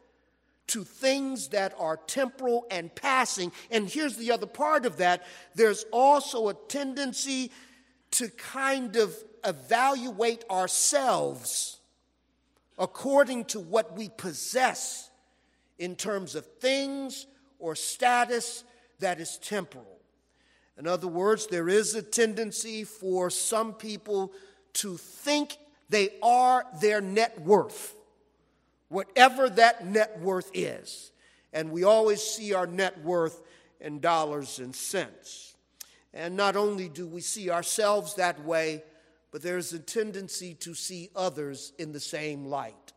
to 0.67 0.83
things 0.83 1.49
that 1.49 1.73
are 1.77 1.97
temporal 2.07 2.65
and 2.71 2.93
passing. 2.93 3.51
And 3.69 3.87
here's 3.87 4.17
the 4.17 4.31
other 4.31 4.47
part 4.47 4.85
of 4.85 4.97
that 4.97 5.25
there's 5.53 5.85
also 5.91 6.49
a 6.49 6.53
tendency 6.53 7.51
to 8.11 8.29
kind 8.29 8.95
of 8.95 9.15
evaluate 9.43 10.43
ourselves 10.49 11.79
according 12.77 13.45
to 13.45 13.59
what 13.59 13.95
we 13.95 14.09
possess 14.09 15.09
in 15.77 15.95
terms 15.95 16.35
of 16.35 16.45
things 16.59 17.27
or 17.59 17.75
status 17.75 18.63
that 18.99 19.19
is 19.19 19.37
temporal. 19.37 19.99
In 20.77 20.87
other 20.87 21.07
words, 21.07 21.47
there 21.47 21.69
is 21.69 21.95
a 21.95 22.01
tendency 22.01 22.83
for 22.83 23.29
some 23.29 23.73
people 23.73 24.33
to 24.73 24.97
think 24.97 25.57
they 25.89 26.09
are 26.21 26.65
their 26.81 26.99
net 26.99 27.39
worth 27.41 27.95
whatever 28.89 29.49
that 29.49 29.85
net 29.85 30.19
worth 30.19 30.51
is. 30.53 31.11
And 31.53 31.71
we 31.71 31.83
always 31.83 32.21
see 32.21 32.53
our 32.53 32.67
net 32.67 33.03
worth 33.03 33.41
in 33.79 33.99
dollars 33.99 34.59
and 34.59 34.75
cents. 34.75 35.55
And 36.13 36.35
not 36.35 36.55
only 36.55 36.89
do 36.89 37.07
we 37.07 37.21
see 37.21 37.49
ourselves 37.49 38.15
that 38.15 38.43
way, 38.43 38.83
but 39.31 39.41
there's 39.41 39.73
a 39.73 39.79
tendency 39.79 40.53
to 40.55 40.73
see 40.73 41.09
others 41.15 41.73
in 41.77 41.91
the 41.91 41.99
same 41.99 42.45
light. 42.45 42.93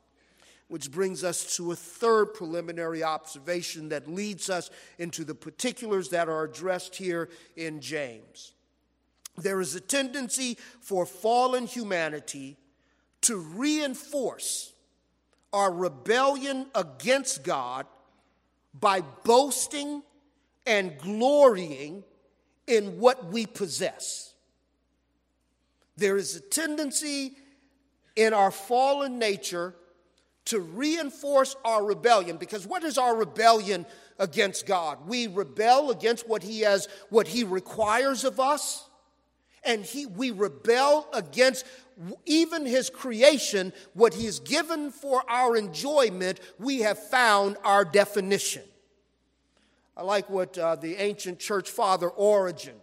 Which 0.69 0.91
brings 0.91 1.25
us 1.25 1.57
to 1.57 1.73
a 1.73 1.77
third 1.77 2.35
preliminary 2.35 3.03
observation 3.03 3.89
that 3.89 4.07
leads 4.07 4.51
us 4.51 4.71
into 4.99 5.25
the 5.25 5.35
particulars 5.35 6.11
that 6.11 6.29
are 6.29 6.45
addressed 6.45 6.95
here 6.95 7.31
in 7.57 7.81
James. 7.81 8.53
There 9.37 9.61
is 9.61 9.75
a 9.75 9.81
tendency 9.81 10.59
for 10.81 11.07
fallen 11.07 11.67
humanity 11.67 12.57
to 13.23 13.39
reinforce 13.39 14.73
our 15.53 15.73
rebellion 15.73 16.67
against 16.75 17.43
God 17.43 17.87
by 18.79 19.01
boasting 19.25 20.03
and 20.67 20.99
glorying 20.99 22.05
in 22.67 23.01
what 23.01 23.33
we 23.33 23.47
possess. 23.47 24.35
There 25.97 26.17
is 26.17 26.37
a 26.37 26.41
tendency 26.41 27.37
in 28.15 28.35
our 28.35 28.51
fallen 28.51 29.19
nature 29.19 29.75
to 30.47 30.61
reinforce 30.61 31.57
our 31.65 31.85
rebellion 31.85 32.37
because 32.37 32.67
what 32.67 32.85
is 32.85 32.99
our 32.99 33.17
rebellion 33.17 33.85
against 34.19 34.67
God? 34.67 35.07
We 35.07 35.27
rebel 35.27 35.91
against 35.91 36.29
what 36.29 36.43
he 36.43 36.61
has 36.61 36.89
what 37.11 37.29
he 37.29 37.45
requires 37.45 38.25
of 38.25 38.41
us 38.41 38.88
and 39.65 39.85
he 39.85 40.07
we 40.07 40.31
rebel 40.31 41.07
against 41.13 41.65
even 42.25 42.65
his 42.65 42.91
creation, 42.91 43.73
what 43.95 44.15
he 44.15 44.27
has 44.27 44.39
given 44.39 44.91
for 44.91 45.23
our 45.29 45.57
enjoyment, 45.57 46.41
we 46.59 46.81
have 46.81 46.99
found 46.99 47.57
our 47.65 47.85
definition. 47.85 48.63
I 49.97 50.03
like 50.03 50.31
what 50.31 50.57
uh, 50.57 50.77
the 50.77 50.97
ancient 50.97 51.41
church 51.41 51.69
father 51.69 52.09
Origen 52.09 52.77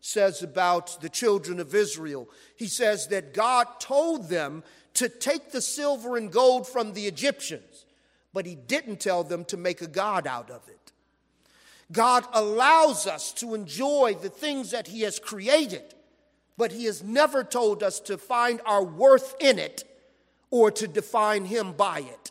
says 0.00 0.42
about 0.42 1.00
the 1.02 1.08
children 1.08 1.60
of 1.60 1.74
Israel. 1.74 2.28
He 2.56 2.66
says 2.66 3.08
that 3.08 3.34
God 3.34 3.66
told 3.78 4.28
them 4.28 4.64
to 4.94 5.08
take 5.08 5.52
the 5.52 5.60
silver 5.60 6.16
and 6.16 6.32
gold 6.32 6.66
from 6.66 6.92
the 6.92 7.06
Egyptians, 7.06 7.84
but 8.32 8.46
he 8.46 8.54
didn't 8.54 9.00
tell 9.00 9.22
them 9.22 9.44
to 9.46 9.56
make 9.56 9.82
a 9.82 9.86
God 9.86 10.26
out 10.26 10.50
of 10.50 10.66
it. 10.68 10.92
God 11.92 12.24
allows 12.32 13.06
us 13.06 13.32
to 13.34 13.54
enjoy 13.54 14.16
the 14.20 14.30
things 14.30 14.70
that 14.70 14.88
he 14.88 15.02
has 15.02 15.18
created, 15.18 15.94
but 16.56 16.72
he 16.72 16.84
has 16.84 17.02
never 17.02 17.44
told 17.44 17.82
us 17.82 18.00
to 18.00 18.18
find 18.18 18.60
our 18.66 18.84
worth 18.84 19.34
in 19.40 19.58
it 19.58 19.84
or 20.50 20.70
to 20.70 20.86
define 20.86 21.44
him 21.44 21.72
by 21.72 22.00
it. 22.00 22.30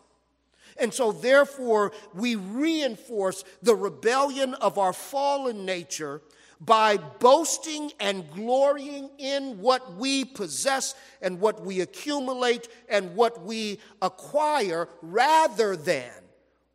And 0.78 0.94
so, 0.94 1.12
therefore, 1.12 1.92
we 2.14 2.36
reinforce 2.36 3.44
the 3.62 3.76
rebellion 3.76 4.56
of 4.56 4.78
our 4.78 4.94
fallen 4.94 5.66
nature 5.66 6.22
by 6.60 6.98
boasting 6.98 7.92
and 8.00 8.30
glorying 8.32 9.10
in 9.18 9.60
what 9.60 9.96
we 9.96 10.24
possess 10.24 10.94
and 11.22 11.40
what 11.40 11.66
we 11.66 11.82
accumulate 11.82 12.68
and 12.88 13.16
what 13.16 13.44
we 13.44 13.80
acquire 14.02 14.88
rather 15.02 15.76
than 15.76 16.12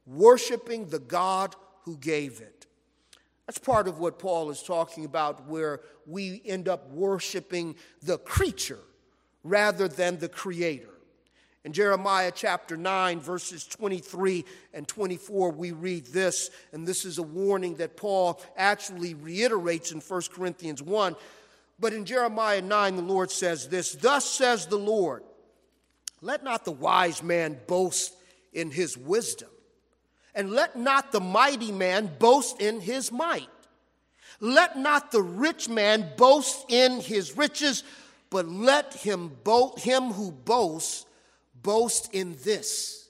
worshiping 0.05 0.88
the 0.88 0.99
God 0.99 1.55
who 1.85 1.97
gave 1.97 2.41
it. 2.41 2.56
That's 3.47 3.59
part 3.59 3.87
of 3.87 3.99
what 3.99 4.19
Paul 4.19 4.50
is 4.50 4.62
talking 4.62 5.05
about, 5.05 5.47
where 5.47 5.81
we 6.05 6.43
end 6.45 6.69
up 6.69 6.91
worshiping 6.91 7.76
the 8.03 8.19
creature 8.19 8.81
rather 9.45 9.87
than 9.87 10.19
the 10.19 10.29
creator. 10.29 10.91
In 11.65 11.73
Jeremiah 11.73 12.31
chapter 12.33 12.76
9, 12.76 13.19
verses 13.21 13.67
23 13.67 14.45
and 14.73 14.87
24, 14.87 15.50
we 15.50 15.73
read 15.73 16.07
this, 16.07 16.50
and 16.73 16.87
this 16.87 17.05
is 17.05 17.19
a 17.19 17.25
warning 17.25 17.75
that 17.76 17.97
Paul 17.97 18.41
actually 18.57 19.15
reiterates 19.15 19.91
in 19.91 20.00
1 20.00 20.23
Corinthians 20.33 20.81
1. 20.81 21.17
But 21.81 21.93
in 21.93 22.05
Jeremiah 22.05 22.62
9, 22.62 22.97
the 22.97 23.03
Lord 23.03 23.33
says 23.33 23.69
this 23.69 23.93
Thus 23.93 24.25
says 24.25 24.67
the 24.67 24.79
Lord, 24.79 25.25
let 26.21 26.45
not 26.45 26.65
the 26.65 26.71
wise 26.73 27.23
man 27.23 27.59
boast 27.67 28.15
in 28.53 28.71
his 28.71 28.97
wisdom, 28.97 29.50
and 30.37 30.52
let 30.52 30.76
not 30.76 31.11
the 31.11 31.21
mighty 31.21 31.73
man 31.73 32.11
boast 32.19 32.61
in 32.61 32.81
his 32.81 33.11
might. 33.11 33.49
Let 34.38 34.78
not 34.78 35.11
the 35.11 35.23
rich 35.23 35.69
man 35.69 36.11
boast 36.16 36.66
in 36.71 37.00
his 37.00 37.37
riches, 37.37 37.83
but 38.31 38.47
let 38.47 38.95
him, 38.95 39.33
bo- 39.43 39.75
him 39.76 40.12
who 40.12 40.31
boasts 40.31 41.07
boast 41.62 42.14
in 42.14 42.37
this 42.45 43.07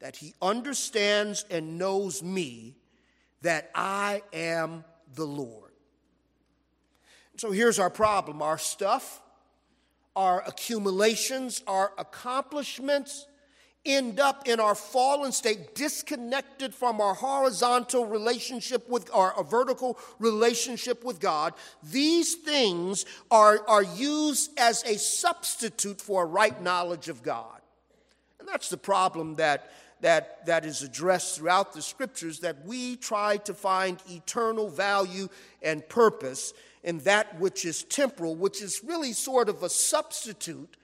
that 0.00 0.16
he 0.16 0.34
understands 0.40 1.44
and 1.50 1.78
knows 1.78 2.22
me, 2.22 2.76
that 3.42 3.70
I 3.74 4.22
am 4.32 4.84
the 5.14 5.26
Lord. 5.26 5.72
So 7.36 7.50
here's 7.50 7.78
our 7.78 7.90
problem 7.90 8.42
our 8.42 8.58
stuff, 8.58 9.22
our 10.14 10.42
accumulations, 10.46 11.62
our 11.66 11.92
accomplishments 11.98 13.26
end 13.84 14.20
up 14.20 14.46
in 14.46 14.60
our 14.60 14.74
fallen 14.74 15.32
state, 15.32 15.74
disconnected 15.74 16.74
from 16.74 17.00
our 17.00 17.14
horizontal 17.14 18.06
relationship 18.06 18.88
with 18.88 19.10
our 19.14 19.42
vertical 19.44 19.98
relationship 20.18 21.04
with 21.04 21.20
God. 21.20 21.54
These 21.82 22.36
things 22.36 23.04
are, 23.30 23.66
are 23.68 23.82
used 23.82 24.58
as 24.58 24.82
a 24.84 24.98
substitute 24.98 26.00
for 26.00 26.24
a 26.24 26.26
right 26.26 26.60
knowledge 26.62 27.08
of 27.08 27.22
God. 27.22 27.60
And 28.38 28.48
that's 28.48 28.68
the 28.68 28.76
problem 28.76 29.36
that, 29.36 29.70
that, 30.00 30.44
that 30.46 30.64
is 30.64 30.82
addressed 30.82 31.36
throughout 31.36 31.72
the 31.72 31.82
scriptures 31.82 32.40
that 32.40 32.64
we 32.64 32.96
try 32.96 33.38
to 33.38 33.54
find 33.54 34.02
eternal 34.08 34.68
value 34.68 35.28
and 35.62 35.88
purpose 35.88 36.52
in 36.84 36.98
that 37.00 37.38
which 37.38 37.64
is 37.64 37.82
temporal, 37.84 38.34
which 38.34 38.62
is 38.62 38.82
really 38.84 39.12
sort 39.12 39.48
of 39.48 39.62
a 39.62 39.68
substitute 39.68 40.76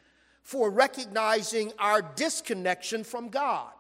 for 0.45 0.71
recognizing 0.71 1.73
our 1.79 2.03
disconnection 2.03 3.03
from 3.03 3.31
God. 3.31 3.73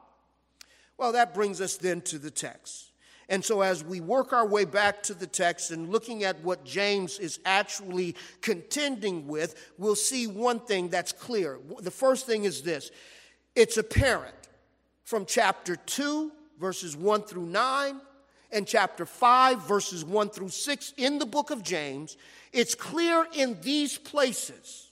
Well, 0.97 1.12
that 1.12 1.35
brings 1.35 1.61
us 1.61 1.76
then 1.76 2.00
to 2.02 2.18
the 2.18 2.30
text. 2.30 2.90
And 3.28 3.44
so, 3.44 3.61
as 3.61 3.85
we 3.85 4.00
work 4.00 4.33
our 4.33 4.47
way 4.47 4.64
back 4.64 5.02
to 5.04 5.14
the 5.14 5.26
text 5.26 5.71
and 5.71 5.90
looking 5.90 6.25
at 6.25 6.42
what 6.42 6.64
James 6.64 7.18
is 7.18 7.38
actually 7.44 8.16
contending 8.40 9.26
with, 9.26 9.73
we'll 9.78 9.94
see 9.94 10.26
one 10.26 10.61
thing 10.61 10.88
that's 10.88 11.12
clear. 11.12 11.59
The 11.80 11.90
first 11.90 12.26
thing 12.26 12.44
is 12.44 12.62
this 12.62 12.90
it's 13.55 13.77
apparent 13.77 14.35
from 15.05 15.27
chapter 15.27 15.77
2, 15.77 16.33
verses 16.59 16.96
1 16.96 17.22
through 17.22 17.46
9, 17.46 18.00
and 18.53 18.66
chapter 18.66 19.07
5, 19.07 19.66
verses 19.66 20.05
1 20.05 20.29
through 20.31 20.48
6 20.50 20.94
in 20.96 21.18
the 21.18 21.27
book 21.27 21.50
of 21.50 21.62
James. 21.62 22.16
It's 22.53 22.74
clear 22.74 23.27
in 23.35 23.59
these 23.62 23.98
places 23.98 24.84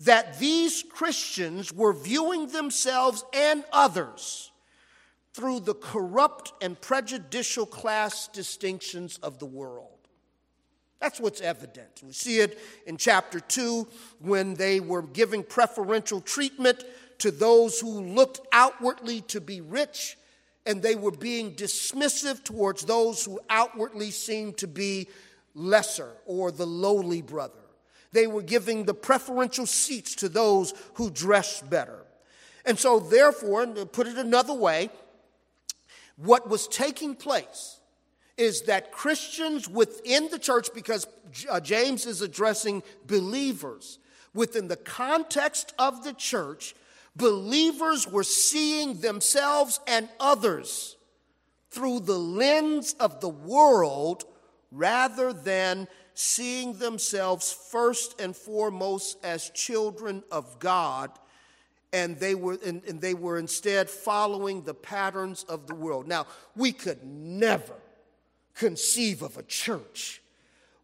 that 0.00 0.38
these 0.38 0.82
Christians 0.82 1.72
were 1.72 1.92
viewing 1.92 2.48
themselves 2.48 3.24
and 3.34 3.64
others 3.72 4.50
through 5.34 5.60
the 5.60 5.74
corrupt 5.74 6.52
and 6.62 6.80
prejudicial 6.80 7.66
class 7.66 8.28
distinctions 8.28 9.18
of 9.22 9.38
the 9.38 9.46
world. 9.46 9.86
That's 11.00 11.20
what's 11.20 11.40
evident. 11.40 12.02
We 12.04 12.12
see 12.12 12.40
it 12.40 12.58
in 12.86 12.96
chapter 12.96 13.40
2 13.40 13.86
when 14.20 14.54
they 14.54 14.80
were 14.80 15.02
giving 15.02 15.42
preferential 15.42 16.20
treatment 16.20 16.84
to 17.18 17.30
those 17.30 17.80
who 17.80 18.02
looked 18.02 18.40
outwardly 18.52 19.22
to 19.22 19.40
be 19.40 19.60
rich, 19.60 20.16
and 20.66 20.82
they 20.82 20.94
were 20.94 21.10
being 21.10 21.54
dismissive 21.54 22.42
towards 22.44 22.84
those 22.84 23.24
who 23.24 23.40
outwardly 23.48 24.10
seemed 24.10 24.58
to 24.58 24.66
be 24.66 25.08
lesser 25.54 26.10
or 26.26 26.50
the 26.50 26.66
lowly 26.66 27.22
brother. 27.22 27.59
They 28.12 28.26
were 28.26 28.42
giving 28.42 28.84
the 28.84 28.94
preferential 28.94 29.66
seats 29.66 30.14
to 30.16 30.28
those 30.28 30.74
who 30.94 31.10
dressed 31.10 31.68
better. 31.70 32.04
And 32.64 32.78
so, 32.78 32.98
therefore, 32.98 33.66
to 33.66 33.86
put 33.86 34.06
it 34.06 34.18
another 34.18 34.52
way, 34.52 34.90
what 36.16 36.48
was 36.48 36.68
taking 36.68 37.14
place 37.14 37.80
is 38.36 38.62
that 38.62 38.92
Christians 38.92 39.68
within 39.68 40.28
the 40.30 40.38
church, 40.38 40.68
because 40.74 41.06
uh, 41.48 41.60
James 41.60 42.06
is 42.06 42.22
addressing 42.22 42.82
believers 43.06 43.98
within 44.34 44.68
the 44.68 44.76
context 44.76 45.74
of 45.78 46.04
the 46.04 46.12
church, 46.12 46.74
believers 47.16 48.06
were 48.06 48.24
seeing 48.24 49.00
themselves 49.00 49.80
and 49.86 50.08
others 50.18 50.96
through 51.70 52.00
the 52.00 52.18
lens 52.18 52.94
of 52.98 53.20
the 53.20 53.28
world 53.28 54.24
rather 54.72 55.32
than 55.32 55.88
seeing 56.14 56.74
themselves 56.74 57.52
first 57.52 58.20
and 58.20 58.36
foremost 58.36 59.18
as 59.24 59.50
children 59.50 60.22
of 60.30 60.58
God 60.58 61.10
and 61.92 62.18
they 62.18 62.34
were 62.34 62.58
and, 62.64 62.82
and, 62.84 63.00
they 63.00 63.14
were 63.14 63.38
instead 63.38 63.90
following 63.90 64.62
the 64.62 64.74
patterns 64.74 65.42
of 65.44 65.66
the 65.66 65.74
world. 65.74 66.06
Now, 66.06 66.26
we 66.54 66.72
could 66.72 67.02
never 67.04 67.74
conceive 68.54 69.22
of 69.22 69.36
a 69.36 69.42
church 69.42 70.22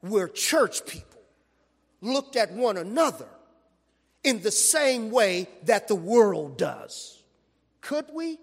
where 0.00 0.28
church 0.28 0.84
people 0.86 1.20
looked 2.00 2.36
at 2.36 2.52
one 2.52 2.76
another 2.76 3.28
in 4.24 4.42
the 4.42 4.50
same 4.50 5.10
way 5.10 5.48
that 5.64 5.88
the 5.88 5.94
world 5.94 6.58
does. 6.58 7.22
Could 7.80 8.06
we? 8.12 8.38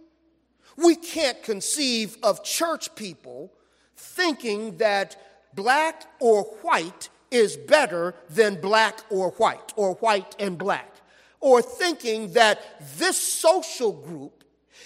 We 0.77 0.95
can't 0.95 1.41
conceive 1.43 2.17
of 2.23 2.43
church 2.43 2.95
people 2.95 3.51
thinking 3.95 4.77
that 4.77 5.17
black 5.55 6.05
or 6.19 6.43
white 6.61 7.09
is 7.31 7.57
better 7.57 8.15
than 8.29 8.61
black 8.61 8.99
or 9.09 9.31
white, 9.31 9.73
or 9.75 9.95
white 9.95 10.35
and 10.39 10.57
black, 10.57 10.91
or 11.39 11.61
thinking 11.61 12.33
that 12.33 12.61
this 12.97 13.17
social 13.17 13.91
group 13.91 14.43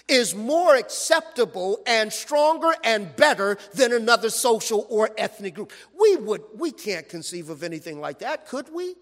is 0.07 0.33
more 0.33 0.75
acceptable 0.75 1.79
and 1.85 2.11
stronger 2.13 2.71
and 2.83 3.13
better 3.17 3.57
than 3.73 3.91
another 3.91 4.29
social 4.29 4.87
or 4.89 5.09
ethnic 5.17 5.55
group. 5.55 5.71
We 5.99 6.15
would 6.15 6.43
we 6.55 6.71
can't 6.71 7.07
conceive 7.09 7.49
of 7.49 7.63
anything 7.63 7.99
like 7.99 8.19
that, 8.19 8.47
could 8.47 8.73
we? 8.73 8.95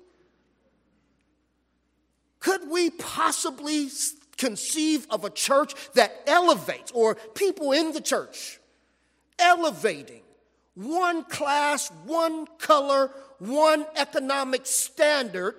Could 2.40 2.70
we 2.70 2.90
possibly 2.90 3.90
conceive 4.38 5.08
of 5.10 5.24
a 5.24 5.30
church 5.30 5.74
that 5.94 6.12
elevates, 6.28 6.92
or 6.92 7.16
people 7.16 7.72
in 7.72 7.92
the 7.92 8.02
church 8.02 8.60
elevating 9.38 10.22
one 10.76 11.24
class, 11.24 11.90
one 12.06 12.48
color, 12.60 13.12
one 13.40 13.86
economic 13.96 14.66
standard 14.66 15.56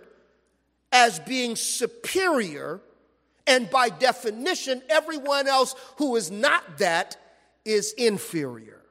as 0.93 1.19
being 1.21 1.57
superior, 1.57 2.81
and 3.47 3.69
by 3.71 3.89
definition, 3.89 4.83
everyone 4.89 5.49
else 5.49 5.75
who 5.97 6.17
is 6.17 6.31
not 6.31 6.79
that 6.79 7.17
is 7.65 7.93
inferior? 7.93 8.83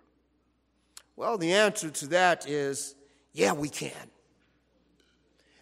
Well, 1.16 1.38
the 1.38 1.54
answer 1.54 1.90
to 1.90 2.08
that 2.08 2.48
is 2.50 2.96
yeah, 3.34 3.52
we 3.52 3.68
can. 3.68 3.92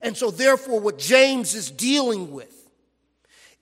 And 0.02 0.15
so, 0.15 0.30
therefore, 0.30 0.80
what 0.80 0.99
James 0.99 1.56
is 1.56 1.71
dealing 1.71 2.32
with, 2.32 2.69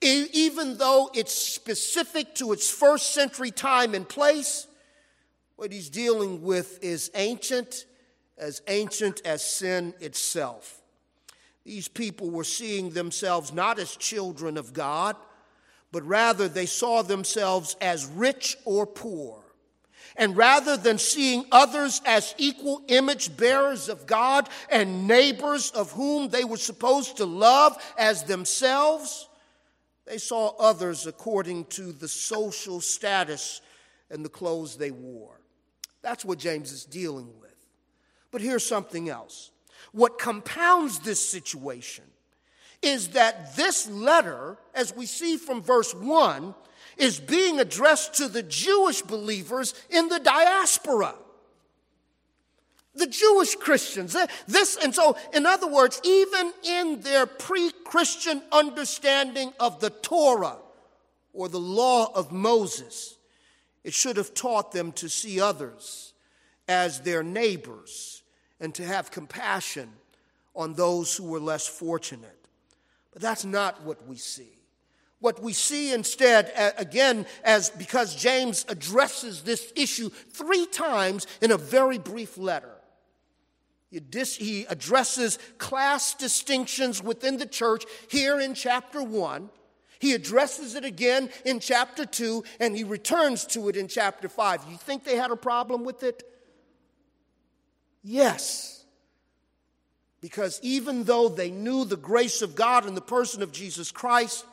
even 0.01 0.77
though 0.77 1.09
it's 1.13 1.33
specific 1.33 2.35
to 2.35 2.51
its 2.51 2.69
first 2.69 3.13
century 3.13 3.51
time 3.51 3.93
and 3.93 4.07
place, 4.07 4.67
what 5.61 5.71
he's 5.71 5.91
dealing 5.91 6.41
with 6.41 6.83
is 6.83 7.11
ancient, 7.13 7.85
as 8.35 8.63
ancient 8.67 9.21
as 9.25 9.45
sin 9.45 9.93
itself. 9.99 10.81
These 11.63 11.87
people 11.87 12.31
were 12.31 12.43
seeing 12.43 12.89
themselves 12.89 13.53
not 13.53 13.77
as 13.77 13.95
children 13.95 14.57
of 14.57 14.73
God, 14.73 15.15
but 15.91 16.01
rather 16.01 16.47
they 16.47 16.65
saw 16.65 17.03
themselves 17.03 17.75
as 17.79 18.07
rich 18.07 18.57
or 18.65 18.87
poor. 18.87 19.43
And 20.15 20.35
rather 20.35 20.77
than 20.77 20.97
seeing 20.97 21.45
others 21.51 22.01
as 22.07 22.33
equal 22.39 22.81
image 22.87 23.37
bearers 23.37 23.87
of 23.87 24.07
God 24.07 24.49
and 24.71 25.07
neighbors 25.07 25.69
of 25.69 25.91
whom 25.91 26.29
they 26.29 26.43
were 26.43 26.57
supposed 26.57 27.17
to 27.17 27.25
love 27.25 27.77
as 27.99 28.23
themselves, 28.23 29.29
they 30.07 30.17
saw 30.17 30.55
others 30.57 31.05
according 31.05 31.65
to 31.65 31.91
the 31.91 32.07
social 32.07 32.81
status 32.81 33.61
and 34.09 34.25
the 34.25 34.29
clothes 34.29 34.75
they 34.75 34.89
wore. 34.89 35.40
That's 36.01 36.25
what 36.25 36.39
James 36.39 36.71
is 36.71 36.85
dealing 36.85 37.29
with. 37.39 37.51
But 38.31 38.41
here's 38.41 38.65
something 38.65 39.09
else. 39.09 39.51
What 39.91 40.19
compounds 40.19 40.99
this 40.99 41.23
situation 41.23 42.05
is 42.81 43.09
that 43.09 43.55
this 43.55 43.89
letter, 43.89 44.57
as 44.73 44.95
we 44.95 45.05
see 45.05 45.37
from 45.37 45.61
verse 45.61 45.93
1, 45.93 46.55
is 46.97 47.19
being 47.19 47.59
addressed 47.59 48.15
to 48.15 48.27
the 48.27 48.43
Jewish 48.43 49.01
believers 49.01 49.73
in 49.89 50.07
the 50.09 50.19
diaspora. 50.19 51.15
The 52.95 53.07
Jewish 53.07 53.55
Christians. 53.55 54.15
This, 54.47 54.77
and 54.77 54.93
so, 54.93 55.15
in 55.33 55.45
other 55.45 55.67
words, 55.67 56.01
even 56.03 56.51
in 56.63 57.01
their 57.01 57.25
pre 57.25 57.71
Christian 57.85 58.41
understanding 58.51 59.53
of 59.59 59.79
the 59.79 59.89
Torah 59.89 60.57
or 61.33 61.47
the 61.47 61.59
law 61.59 62.11
of 62.13 62.31
Moses, 62.31 63.17
it 63.83 63.93
should 63.93 64.17
have 64.17 64.33
taught 64.33 64.71
them 64.71 64.91
to 64.93 65.09
see 65.09 65.41
others 65.41 66.13
as 66.67 67.01
their 67.01 67.23
neighbors 67.23 68.23
and 68.59 68.73
to 68.75 68.85
have 68.85 69.11
compassion 69.11 69.89
on 70.55 70.73
those 70.73 71.15
who 71.15 71.23
were 71.23 71.39
less 71.39 71.67
fortunate. 71.67 72.47
But 73.11 73.21
that's 73.21 73.43
not 73.43 73.83
what 73.83 74.07
we 74.07 74.17
see. 74.17 74.57
What 75.19 75.41
we 75.41 75.53
see 75.53 75.93
instead, 75.93 76.51
again, 76.77 77.25
as 77.43 77.69
because 77.69 78.15
James 78.15 78.65
addresses 78.69 79.43
this 79.43 79.71
issue 79.75 80.09
three 80.09 80.65
times 80.65 81.27
in 81.41 81.51
a 81.51 81.57
very 81.57 81.97
brief 81.99 82.37
letter. 82.37 82.73
He 83.91 84.65
addresses 84.69 85.37
class 85.57 86.15
distinctions 86.15 87.03
within 87.03 87.37
the 87.37 87.45
church 87.45 87.85
here 88.09 88.39
in 88.39 88.53
chapter 88.53 89.03
1. 89.03 89.49
He 90.01 90.13
addresses 90.13 90.73
it 90.73 90.83
again 90.83 91.29
in 91.45 91.59
chapter 91.59 92.07
2, 92.07 92.43
and 92.59 92.75
he 92.75 92.83
returns 92.83 93.45
to 93.45 93.69
it 93.69 93.77
in 93.77 93.87
chapter 93.87 94.27
5. 94.27 94.65
You 94.67 94.75
think 94.75 95.03
they 95.03 95.15
had 95.15 95.29
a 95.29 95.35
problem 95.35 95.83
with 95.83 96.01
it? 96.01 96.23
Yes. 98.01 98.83
Because 100.19 100.59
even 100.63 101.03
though 101.03 101.29
they 101.29 101.51
knew 101.51 101.85
the 101.85 101.97
grace 101.97 102.41
of 102.41 102.55
God 102.55 102.87
in 102.87 102.95
the 102.95 102.99
person 103.01 103.43
of 103.43 103.51
Jesus 103.51 103.91
Christ, 103.91 104.43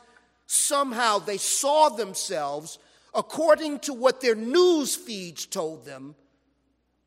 somehow 0.45 1.17
they 1.17 1.37
saw 1.37 1.89
themselves 1.89 2.77
according 3.15 3.79
to 3.79 3.93
what 3.95 4.21
their 4.21 4.35
news 4.35 4.95
feeds 4.95 5.47
told 5.47 5.83
them 5.83 6.13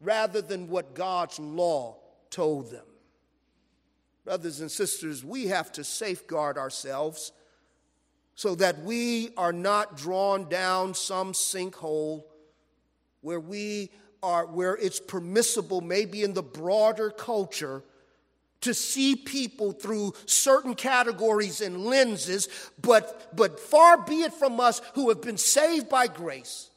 rather 0.01 0.43
than 0.43 0.69
what 0.69 0.97
God's 0.97 1.39
law 1.39 1.97
told 2.29 2.73
them. 2.73 2.87
Brothers 4.25 4.61
and 4.61 4.71
sisters, 4.71 5.25
we 5.25 5.47
have 5.47 5.71
to 5.73 5.85
safeguard 5.85 6.59
ourselves 6.59 7.31
so 8.35 8.55
that 8.57 8.83
we 8.83 9.31
are 9.37 9.53
not 9.53 9.97
drawn 9.97 10.49
down 10.49 10.95
some 10.95 11.33
sinkhole 11.33 12.25
where 13.21 13.41
we 13.41 13.91
are 14.23 14.47
where 14.47 14.77
it's 14.77 15.01
permissible 15.01 15.81
maybe 15.81 16.23
in 16.23 16.33
the 16.33 16.43
broader 16.43 17.11
culture 17.11 17.83
to 18.63 18.73
see 18.73 19.17
people 19.17 19.73
through 19.73 20.15
certain 20.25 20.75
categories 20.75 21.61
and 21.61 21.85
lenses, 21.85 22.49
but, 22.81 23.37
but 23.37 23.61
far 23.61 23.99
be 23.99 24.23
it 24.23 24.33
from 24.33 24.61
us 24.61 24.81
who 24.95 25.09
have 25.09 25.21
been 25.21 25.37
saved 25.37 25.89
by 25.89 26.07
grace 26.07 26.71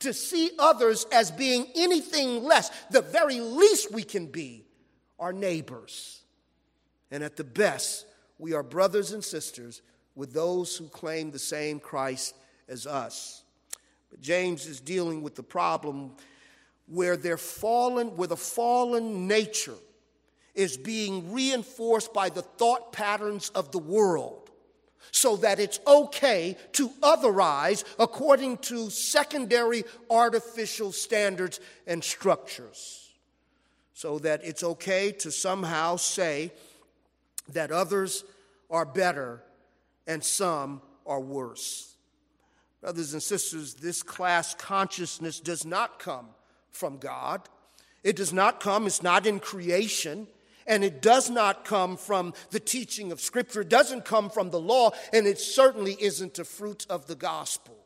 to 0.00 0.14
see 0.14 0.50
others 0.58 1.06
as 1.12 1.30
being 1.30 1.66
anything 1.76 2.42
less. 2.42 2.70
The 2.90 3.02
very 3.02 3.40
least 3.40 3.92
we 3.92 4.02
can 4.02 4.26
be 4.26 4.64
are 5.18 5.32
neighbors. 5.32 6.22
And 7.10 7.22
at 7.22 7.36
the 7.36 7.44
best, 7.44 8.06
we 8.38 8.54
are 8.54 8.62
brothers 8.62 9.12
and 9.12 9.22
sisters 9.22 9.82
with 10.20 10.34
those 10.34 10.76
who 10.76 10.86
claim 10.88 11.30
the 11.30 11.38
same 11.38 11.80
Christ 11.80 12.34
as 12.68 12.86
us. 12.86 13.42
But 14.10 14.20
James 14.20 14.66
is 14.66 14.78
dealing 14.78 15.22
with 15.22 15.34
the 15.34 15.42
problem 15.42 16.12
where 16.86 17.16
they're 17.16 17.38
fallen, 17.38 18.18
with 18.18 18.30
a 18.30 18.36
fallen 18.36 19.26
nature 19.26 19.78
is 20.54 20.76
being 20.76 21.32
reinforced 21.32 22.12
by 22.12 22.28
the 22.28 22.42
thought 22.42 22.92
patterns 22.92 23.48
of 23.54 23.72
the 23.72 23.78
world 23.78 24.50
so 25.10 25.36
that 25.36 25.58
it's 25.58 25.80
okay 25.86 26.54
to 26.72 26.90
otherize 27.00 27.82
according 27.98 28.58
to 28.58 28.90
secondary 28.90 29.84
artificial 30.10 30.92
standards 30.92 31.60
and 31.86 32.04
structures. 32.04 33.08
So 33.94 34.18
that 34.18 34.44
it's 34.44 34.62
okay 34.62 35.12
to 35.12 35.30
somehow 35.30 35.96
say 35.96 36.52
that 37.54 37.72
others 37.72 38.22
are 38.68 38.84
better 38.84 39.42
and 40.10 40.24
some 40.24 40.82
are 41.06 41.20
worse. 41.20 41.94
Brothers 42.80 43.12
and 43.12 43.22
sisters, 43.22 43.74
this 43.74 44.02
class 44.02 44.54
consciousness 44.54 45.38
does 45.38 45.64
not 45.64 46.00
come 46.00 46.26
from 46.72 46.98
God. 46.98 47.42
It 48.02 48.16
does 48.16 48.32
not 48.32 48.58
come, 48.58 48.86
it's 48.86 49.02
not 49.02 49.24
in 49.26 49.38
creation 49.38 50.26
and 50.66 50.84
it 50.84 51.02
does 51.02 51.30
not 51.30 51.64
come 51.64 51.96
from 51.96 52.32
the 52.50 52.60
teaching 52.60 53.10
of 53.10 53.20
Scripture, 53.20 53.62
it 53.62 53.68
doesn't 53.68 54.04
come 54.04 54.30
from 54.30 54.50
the 54.50 54.60
law, 54.60 54.92
and 55.12 55.26
it 55.26 55.40
certainly 55.40 55.96
isn't 55.98 56.38
a 56.38 56.44
fruit 56.44 56.86
of 56.88 57.06
the 57.06 57.16
gospel. 57.16 57.76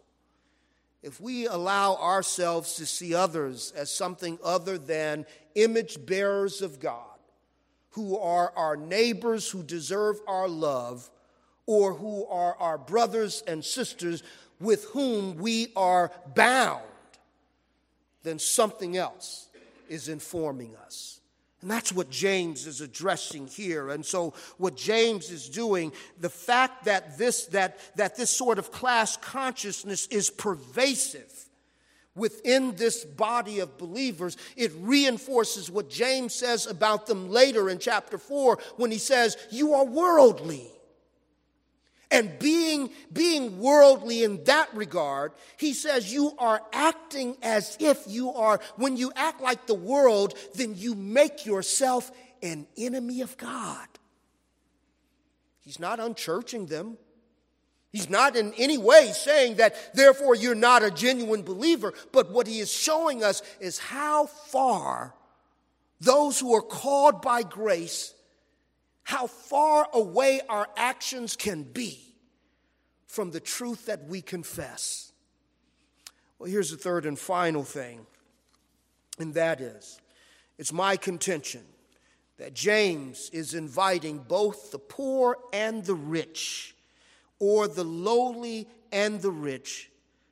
If 1.02 1.18
we 1.18 1.46
allow 1.46 1.94
ourselves 1.96 2.74
to 2.74 2.84
see 2.84 3.14
others 3.14 3.72
as 3.74 3.90
something 3.90 4.38
other 4.44 4.76
than 4.76 5.24
image 5.54 6.04
bearers 6.04 6.60
of 6.60 6.78
God, 6.78 7.14
who 7.90 8.18
are 8.18 8.52
our 8.56 8.76
neighbors 8.76 9.48
who 9.48 9.62
deserve 9.62 10.20
our 10.26 10.48
love, 10.48 11.08
or 11.66 11.94
who 11.94 12.26
are 12.26 12.56
our 12.58 12.78
brothers 12.78 13.42
and 13.46 13.64
sisters 13.64 14.22
with 14.60 14.84
whom 14.86 15.36
we 15.36 15.68
are 15.76 16.10
bound, 16.34 16.82
then 18.22 18.38
something 18.38 18.96
else 18.96 19.48
is 19.88 20.08
informing 20.08 20.74
us. 20.76 21.20
And 21.64 21.70
that's 21.70 21.92
what 21.92 22.10
James 22.10 22.66
is 22.66 22.82
addressing 22.82 23.46
here. 23.46 23.88
And 23.88 24.04
so 24.04 24.34
what 24.58 24.76
James 24.76 25.30
is 25.30 25.48
doing, 25.48 25.92
the 26.20 26.28
fact 26.28 26.84
that 26.84 27.16
this 27.16 27.46
that 27.46 27.78
that 27.96 28.16
this 28.16 28.28
sort 28.28 28.58
of 28.58 28.70
class 28.70 29.16
consciousness 29.16 30.06
is 30.08 30.28
pervasive 30.28 31.32
within 32.14 32.76
this 32.76 33.04
body 33.04 33.60
of 33.60 33.78
believers, 33.78 34.36
it 34.56 34.72
reinforces 34.78 35.70
what 35.70 35.88
James 35.88 36.34
says 36.34 36.66
about 36.66 37.06
them 37.06 37.30
later 37.30 37.70
in 37.70 37.78
chapter 37.78 38.18
4 38.18 38.58
when 38.76 38.90
he 38.90 38.98
says, 38.98 39.38
"You 39.50 39.72
are 39.72 39.86
worldly." 39.86 40.70
And 42.10 42.38
being, 42.38 42.90
being 43.12 43.58
worldly 43.58 44.22
in 44.22 44.44
that 44.44 44.74
regard, 44.74 45.32
he 45.56 45.72
says 45.72 46.12
you 46.12 46.32
are 46.38 46.60
acting 46.72 47.36
as 47.42 47.76
if 47.80 48.04
you 48.06 48.32
are, 48.32 48.60
when 48.76 48.96
you 48.96 49.12
act 49.16 49.40
like 49.40 49.66
the 49.66 49.74
world, 49.74 50.34
then 50.54 50.74
you 50.76 50.94
make 50.94 51.46
yourself 51.46 52.10
an 52.42 52.66
enemy 52.76 53.22
of 53.22 53.36
God. 53.36 53.88
He's 55.62 55.80
not 55.80 55.98
unchurching 55.98 56.68
them. 56.68 56.98
He's 57.90 58.10
not 58.10 58.36
in 58.36 58.52
any 58.54 58.76
way 58.76 59.12
saying 59.14 59.56
that, 59.56 59.94
therefore, 59.94 60.34
you're 60.34 60.54
not 60.54 60.82
a 60.82 60.90
genuine 60.90 61.42
believer. 61.42 61.94
But 62.12 62.30
what 62.30 62.46
he 62.46 62.58
is 62.58 62.70
showing 62.70 63.22
us 63.22 63.40
is 63.60 63.78
how 63.78 64.26
far 64.26 65.14
those 66.00 66.40
who 66.40 66.54
are 66.54 66.62
called 66.62 67.22
by 67.22 67.42
grace, 67.42 68.13
how 69.04 69.26
far 69.26 69.86
away 69.92 70.40
our 70.48 70.68
actions 70.76 71.36
can 71.36 71.62
be 71.62 72.00
from 73.06 73.30
the 73.30 73.40
truth 73.40 73.86
that 73.86 74.04
we 74.08 74.20
confess. 74.20 75.12
Well, 76.38 76.50
here's 76.50 76.70
the 76.70 76.76
third 76.76 77.06
and 77.06 77.18
final 77.18 77.62
thing, 77.62 78.06
and 79.18 79.34
that 79.34 79.60
is 79.60 80.00
it's 80.58 80.72
my 80.72 80.96
contention 80.96 81.62
that 82.38 82.54
James 82.54 83.30
is 83.32 83.54
inviting 83.54 84.18
both 84.18 84.72
the 84.72 84.78
poor 84.78 85.38
and 85.52 85.84
the 85.84 85.94
rich, 85.94 86.74
or 87.38 87.68
the 87.68 87.84
lowly 87.84 88.66
and 88.90 89.22
the 89.22 89.30
rich, 89.30 89.90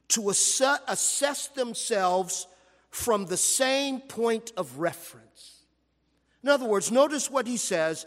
to 0.08 0.30
assess 0.30 1.48
themselves 1.48 2.46
from 2.90 3.26
the 3.26 3.36
same 3.36 4.00
point 4.00 4.52
of 4.56 4.78
reference. 4.78 5.62
In 6.42 6.48
other 6.48 6.66
words, 6.66 6.90
notice 6.90 7.30
what 7.30 7.46
he 7.46 7.56
says 7.56 8.04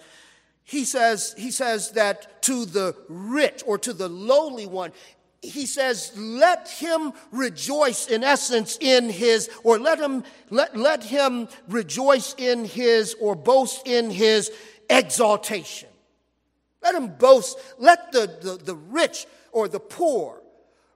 he 0.65 0.83
says, 0.83 1.35
he 1.37 1.51
says 1.51 1.91
that 1.91 2.41
to 2.43 2.65
the 2.65 2.95
rich 3.07 3.63
or 3.67 3.77
to 3.77 3.93
the 3.93 4.09
lowly 4.09 4.65
one, 4.65 4.91
he 5.41 5.67
says, 5.67 6.11
let 6.17 6.67
him 6.67 7.13
rejoice 7.31 8.07
in 8.07 8.23
essence 8.23 8.75
in 8.81 9.11
his, 9.11 9.47
or 9.63 9.77
let 9.77 9.99
him, 9.99 10.23
let, 10.49 10.75
let 10.75 11.03
him 11.03 11.47
rejoice 11.69 12.33
in 12.39 12.65
his, 12.65 13.15
or 13.21 13.35
boast 13.35 13.87
in 13.87 14.09
his 14.09 14.51
exaltation. 14.89 15.89
Let 16.81 16.95
him 16.95 17.09
boast, 17.09 17.59
let 17.77 18.11
the, 18.11 18.25
the, 18.41 18.57
the 18.57 18.75
rich 18.75 19.27
or 19.51 19.67
the 19.67 19.79
poor 19.79 20.41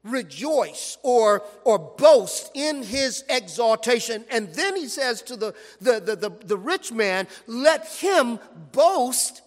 rejoice 0.04 0.98
or, 1.04 1.44
or 1.64 1.78
boast 1.78 2.50
in 2.56 2.82
his 2.82 3.24
exaltation. 3.30 4.26
And 4.32 4.52
then 4.56 4.76
he 4.76 4.88
says 4.88 5.22
to 5.24 5.36
the, 5.36 5.54
the, 5.80 6.00
the, 6.00 6.16
the, 6.16 6.30
the 6.46 6.58
rich 6.58 6.92
man, 6.92 7.28
let 7.46 7.88
him 7.88 8.40
boast 8.72 9.44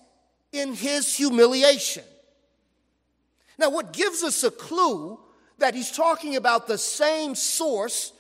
in 0.53 0.75
his 0.75 1.15
humiliation. 1.15 2.05
Now, 3.59 3.71
what 3.71 3.93
gives 3.93 4.23
us 4.23 4.45
a 4.45 4.51
clue 4.51 5.19
that 5.59 5.75
he's 5.75 5.91
talking 5.91 6.37
about 6.37 6.67
the 6.67 6.79
same 6.79 7.35
source 7.35 8.13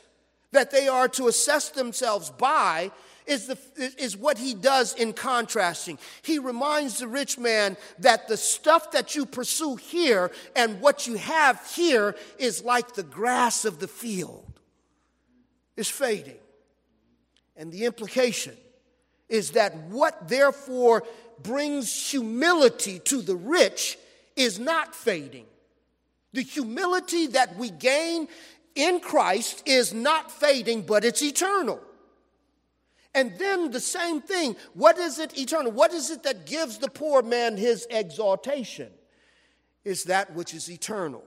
that 0.53 0.71
they 0.71 0.89
are 0.89 1.09
to 1.09 1.29
assess 1.29 1.71
themselves 1.71 2.31
by 2.31 2.91
is, 3.27 3.47
the, 3.47 3.59
is 3.99 4.17
what 4.17 4.39
he 4.39 4.55
does 4.55 4.95
in 4.95 5.13
contrasting. 5.13 5.99
He 6.23 6.39
reminds 6.39 6.99
the 6.99 7.09
rich 7.09 7.39
man 7.39 7.77
that 7.99 8.29
the 8.29 8.37
stuff 8.37 8.93
that 8.93 9.15
you 9.15 9.27
pursue 9.27 9.77
here 9.77 10.31
and 10.57 10.81
what 10.81 11.07
you 11.07 11.17
have 11.17 11.65
here 11.75 12.17
is 12.39 12.65
like 12.65 12.95
the 12.95 13.03
grass 13.03 13.65
of 13.65 13.79
the 13.79 13.89
field, 13.89 14.61
is 15.77 15.89
fading. 15.89 16.39
And 17.57 17.71
the 17.71 17.85
implication 17.85 18.57
is 19.29 19.53
that 19.53 19.75
what 19.89 20.29
therefore 20.29 21.05
brings 21.43 22.11
humility 22.11 22.99
to 23.01 23.23
the 23.23 23.37
rich 23.37 23.99
is 24.37 24.59
not 24.59 24.95
fading. 24.95 25.47
The 26.33 26.43
humility 26.43 27.27
that 27.29 27.57
we 27.57 27.71
gain 27.71 28.29
in 28.75 29.01
Christ 29.01 29.63
is 29.67 29.93
not 29.93 30.31
fading, 30.31 30.83
but 30.83 31.05
it's 31.05 31.23
eternal. 31.23 31.81
And 33.15 33.39
then 33.39 33.71
the 33.71 33.81
same 33.81 34.23
thing. 34.23 34.57
What 34.73 34.99
is 34.99 35.19
it 35.19 35.39
eternal? 35.39 35.71
What 35.73 35.93
is 35.93 36.11
it 36.11 36.23
that 36.23 36.47
gives 36.47 36.79
the 36.79 36.89
poor 36.89 37.23
man 37.23 37.57
his 37.57 37.87
exaltation? 37.91 38.91
Is 39.85 40.05
that 40.05 40.33
which 40.35 40.55
is 40.55 40.71
eternal. 40.71 41.23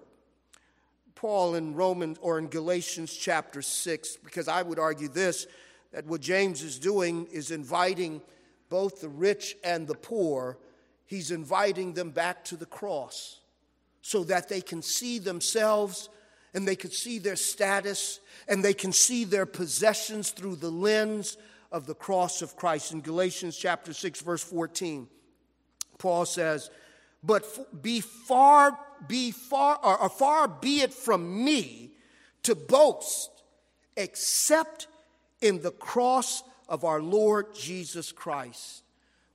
Paul 1.13 1.55
in 1.55 1.75
Romans 1.75 2.17
or 2.21 2.39
in 2.39 2.47
Galatians 2.47 3.15
chapter 3.15 3.61
6, 3.61 4.17
because 4.23 4.47
I 4.47 4.61
would 4.61 4.79
argue 4.79 5.07
this 5.07 5.47
that 5.91 6.05
what 6.07 6.19
James 6.19 6.61
is 6.61 6.77
doing 6.77 7.25
is 7.31 7.51
inviting 7.51 8.21
both 8.69 9.01
the 9.01 9.09
rich 9.09 9.55
and 9.63 9.87
the 9.87 9.95
poor, 9.95 10.57
he's 11.05 11.31
inviting 11.31 11.93
them 11.93 12.11
back 12.11 12.43
to 12.45 12.57
the 12.57 12.65
cross 12.65 13.39
so 14.01 14.23
that 14.23 14.49
they 14.49 14.61
can 14.61 14.81
see 14.81 15.19
themselves 15.19 16.09
and 16.53 16.67
they 16.67 16.75
can 16.75 16.91
see 16.91 17.19
their 17.19 17.35
status 17.35 18.19
and 18.47 18.63
they 18.63 18.73
can 18.73 18.91
see 18.91 19.23
their 19.23 19.45
possessions 19.45 20.31
through 20.31 20.55
the 20.55 20.71
lens 20.71 21.37
of 21.71 21.85
the 21.85 21.95
cross 21.95 22.41
of 22.41 22.55
Christ. 22.55 22.93
In 22.93 23.01
Galatians 23.01 23.57
chapter 23.57 23.93
6, 23.93 24.21
verse 24.21 24.43
14, 24.43 25.07
Paul 25.97 26.25
says, 26.25 26.69
But 27.23 27.81
be 27.81 27.99
far, 27.99 28.79
be 29.07 29.31
far, 29.31 29.79
or 29.83 30.09
far 30.09 30.47
be 30.47 30.81
it 30.81 30.93
from 30.93 31.43
me 31.43 31.91
to 32.43 32.55
boast, 32.55 33.29
except 33.97 34.87
in 35.41 35.61
the 35.61 35.71
cross 35.71 36.43
of 36.67 36.83
our 36.83 37.01
Lord 37.01 37.53
Jesus 37.55 38.11
Christ, 38.11 38.83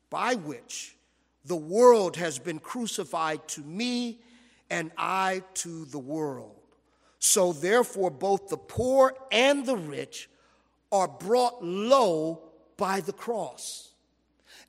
by 0.09 0.35
which 0.35 0.97
the 1.45 1.57
world 1.57 2.17
has 2.17 2.39
been 2.39 2.59
crucified 2.59 3.47
to 3.49 3.63
me 3.63 4.21
and 4.69 4.91
I 4.97 5.43
to 5.55 5.85
the 5.87 5.99
world. 5.99 6.57
So 7.19 7.53
therefore, 7.53 8.11
both 8.11 8.49
the 8.49 8.57
poor 8.57 9.15
and 9.31 9.67
the 9.67 9.77
rich 9.77 10.29
are 10.93 11.09
brought 11.09 11.63
low 11.63 12.43
by 12.77 13.01
the 13.01 13.13
cross, 13.13 13.91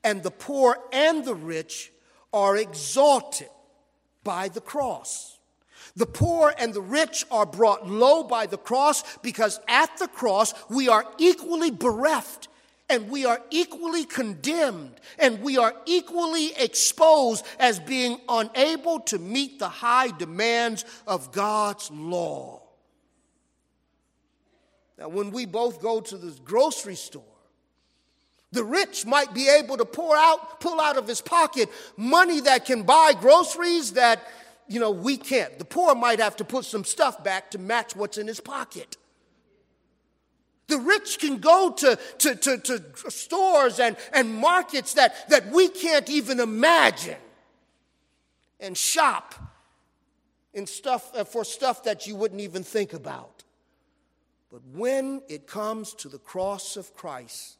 and 0.04 0.22
the 0.22 0.30
poor 0.30 0.76
and 0.92 1.24
the 1.24 1.34
rich 1.34 1.92
are 2.32 2.56
exalted 2.56 3.48
by 4.22 4.48
the 4.48 4.60
cross. 4.60 5.38
The 5.96 6.06
poor 6.06 6.54
and 6.58 6.72
the 6.72 6.82
rich 6.82 7.24
are 7.30 7.46
brought 7.46 7.88
low 7.88 8.22
by 8.22 8.46
the 8.46 8.58
cross 8.58 9.02
because 9.18 9.60
at 9.68 9.96
the 9.98 10.08
cross 10.08 10.54
we 10.70 10.88
are 10.88 11.04
equally 11.18 11.70
bereft 11.70 12.48
and 12.88 13.08
we 13.08 13.24
are 13.24 13.40
equally 13.50 14.04
condemned 14.04 15.00
and 15.18 15.40
we 15.40 15.56
are 15.56 15.74
equally 15.86 16.54
exposed 16.56 17.44
as 17.58 17.78
being 17.78 18.20
unable 18.28 19.00
to 19.00 19.18
meet 19.18 19.58
the 19.58 19.68
high 19.68 20.08
demands 20.18 20.84
of 21.06 21.32
God's 21.32 21.90
law. 21.90 22.62
Now, 24.98 25.08
when 25.08 25.30
we 25.30 25.46
both 25.46 25.80
go 25.80 26.00
to 26.00 26.16
the 26.16 26.38
grocery 26.44 26.96
store, 26.96 27.24
the 28.52 28.62
rich 28.62 29.06
might 29.06 29.32
be 29.32 29.48
able 29.48 29.78
to 29.78 29.84
pour 29.86 30.14
out, 30.14 30.60
pull 30.60 30.78
out 30.78 30.98
of 30.98 31.08
his 31.08 31.22
pocket 31.22 31.70
money 31.96 32.40
that 32.40 32.66
can 32.66 32.82
buy 32.82 33.14
groceries 33.18 33.94
that, 33.94 34.22
you 34.68 34.78
know, 34.78 34.90
we 34.90 35.16
can't. 35.16 35.58
The 35.58 35.64
poor 35.64 35.94
might 35.94 36.20
have 36.20 36.36
to 36.36 36.44
put 36.44 36.66
some 36.66 36.84
stuff 36.84 37.24
back 37.24 37.50
to 37.52 37.58
match 37.58 37.96
what's 37.96 38.18
in 38.18 38.26
his 38.26 38.40
pocket. 38.40 38.98
The 40.72 40.78
rich 40.78 41.18
can 41.18 41.36
go 41.36 41.70
to, 41.70 41.98
to, 42.16 42.34
to, 42.34 42.56
to 42.56 43.10
stores 43.10 43.78
and, 43.78 43.94
and 44.10 44.32
markets 44.32 44.94
that, 44.94 45.28
that 45.28 45.48
we 45.50 45.68
can't 45.68 46.08
even 46.08 46.40
imagine 46.40 47.18
and 48.58 48.74
shop 48.74 49.34
in 50.54 50.66
stuff, 50.66 51.14
uh, 51.14 51.24
for 51.24 51.44
stuff 51.44 51.84
that 51.84 52.06
you 52.06 52.16
wouldn't 52.16 52.40
even 52.40 52.62
think 52.62 52.94
about. 52.94 53.44
But 54.50 54.62
when 54.72 55.20
it 55.28 55.46
comes 55.46 55.92
to 55.96 56.08
the 56.08 56.18
cross 56.18 56.78
of 56.78 56.94
Christ, 56.94 57.58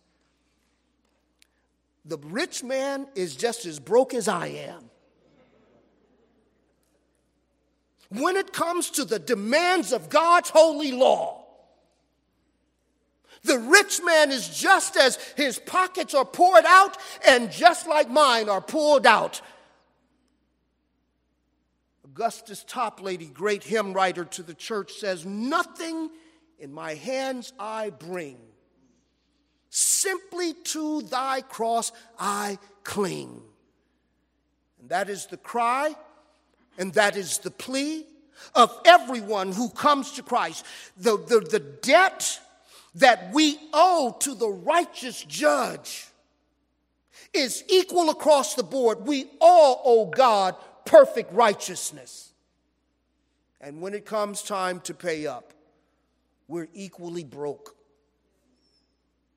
the 2.06 2.16
rich 2.16 2.64
man 2.64 3.08
is 3.14 3.36
just 3.36 3.66
as 3.66 3.78
broke 3.78 4.14
as 4.14 4.26
I 4.26 4.46
am. 4.46 4.88
When 8.08 8.36
it 8.36 8.54
comes 8.54 8.88
to 8.92 9.04
the 9.04 9.18
demands 9.18 9.92
of 9.92 10.08
God's 10.08 10.48
holy 10.48 10.92
law, 10.92 11.41
the 13.44 13.58
rich 13.58 14.00
man 14.04 14.30
is 14.30 14.48
just 14.48 14.96
as 14.96 15.16
his 15.36 15.58
pockets 15.58 16.14
are 16.14 16.24
poured 16.24 16.64
out 16.64 16.96
and 17.26 17.50
just 17.50 17.88
like 17.88 18.08
mine 18.08 18.48
are 18.48 18.60
pulled 18.60 19.06
out. 19.06 19.40
Augustus 22.04 22.64
Toplady, 22.68 23.32
great 23.32 23.64
hymn 23.64 23.94
writer 23.94 24.24
to 24.24 24.42
the 24.42 24.54
church, 24.54 24.92
says, 24.92 25.26
Nothing 25.26 26.10
in 26.58 26.72
my 26.72 26.94
hands 26.94 27.52
I 27.58 27.90
bring. 27.90 28.38
Simply 29.70 30.52
to 30.52 31.02
thy 31.02 31.40
cross 31.40 31.90
I 32.18 32.58
cling. 32.84 33.42
And 34.78 34.90
that 34.90 35.08
is 35.08 35.26
the 35.26 35.38
cry, 35.38 35.96
and 36.78 36.92
that 36.94 37.16
is 37.16 37.38
the 37.38 37.50
plea 37.50 38.04
of 38.54 38.78
everyone 38.84 39.52
who 39.52 39.70
comes 39.70 40.12
to 40.12 40.22
Christ. 40.22 40.66
The, 40.96 41.16
the, 41.16 41.40
the 41.40 41.60
debt 41.60 42.40
that 42.96 43.32
we 43.32 43.58
owe 43.72 44.16
to 44.20 44.34
the 44.34 44.48
righteous 44.48 45.22
judge 45.24 46.06
is 47.32 47.64
equal 47.68 48.10
across 48.10 48.54
the 48.54 48.62
board. 48.62 49.06
We 49.06 49.26
all 49.40 49.80
owe 49.84 50.06
God 50.06 50.54
perfect 50.84 51.32
righteousness. 51.32 52.32
And 53.60 53.80
when 53.80 53.94
it 53.94 54.04
comes 54.04 54.42
time 54.42 54.80
to 54.80 54.94
pay 54.94 55.26
up, 55.26 55.54
we're 56.48 56.68
equally 56.74 57.24
broke. 57.24 57.76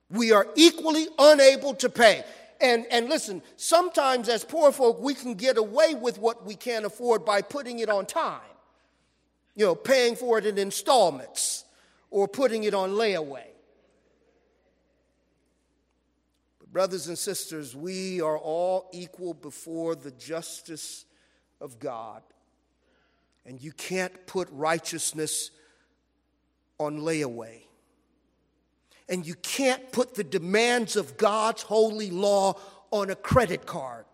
We 0.10 0.32
are 0.32 0.48
equally 0.56 1.08
unable 1.18 1.76
to 1.76 1.89
pay. 1.89 2.24
And, 2.60 2.86
and 2.89 3.10
listen, 3.10 3.41
sometimes 3.58 4.30
as 4.30 4.44
poor 4.44 4.72
folk, 4.72 5.00
we 5.02 5.13
can 5.13 5.36
get 5.36 5.58
away 5.58 5.94
with 5.94 6.18
what 6.18 6.46
we 6.46 6.56
can't 6.56 6.86
afford 6.86 7.26
by 7.26 7.41
putting 7.41 7.80
it 7.80 7.89
on 7.89 8.06
time. 8.06 8.39
You 9.56 9.65
know, 9.65 9.76
paying 9.76 10.15
for 10.15 10.38
it 10.38 10.46
in 10.46 10.58
installments 10.58 11.64
or 12.15 12.30
putting 12.30 12.63
it 12.63 12.73
on 12.73 12.91
layaway. 12.91 13.43
But, 16.60 16.71
brothers 16.71 17.10
and 17.10 17.17
sisters, 17.17 17.75
we 17.75 18.21
are 18.21 18.38
all 18.38 18.89
equal 18.93 19.34
before 19.34 19.95
the 19.95 20.12
justice 20.12 21.04
of 21.60 21.78
God. 21.78 22.23
And 23.45 23.62
you 23.62 23.73
can't 23.73 24.28
put 24.28 24.47
righteousness 24.54 25.51
on 26.80 26.99
layaway. 26.99 27.63
And 29.10 29.28
you 29.28 29.36
can't 29.36 29.91
put 29.91 30.15
the 30.15 30.23
demands 30.23 30.95
of 30.95 31.17
God's 31.17 31.63
holy 31.63 32.12
law 32.12 32.54
on 32.91 33.10
a 33.10 33.15
credit 33.17 33.65
card, 33.65 34.06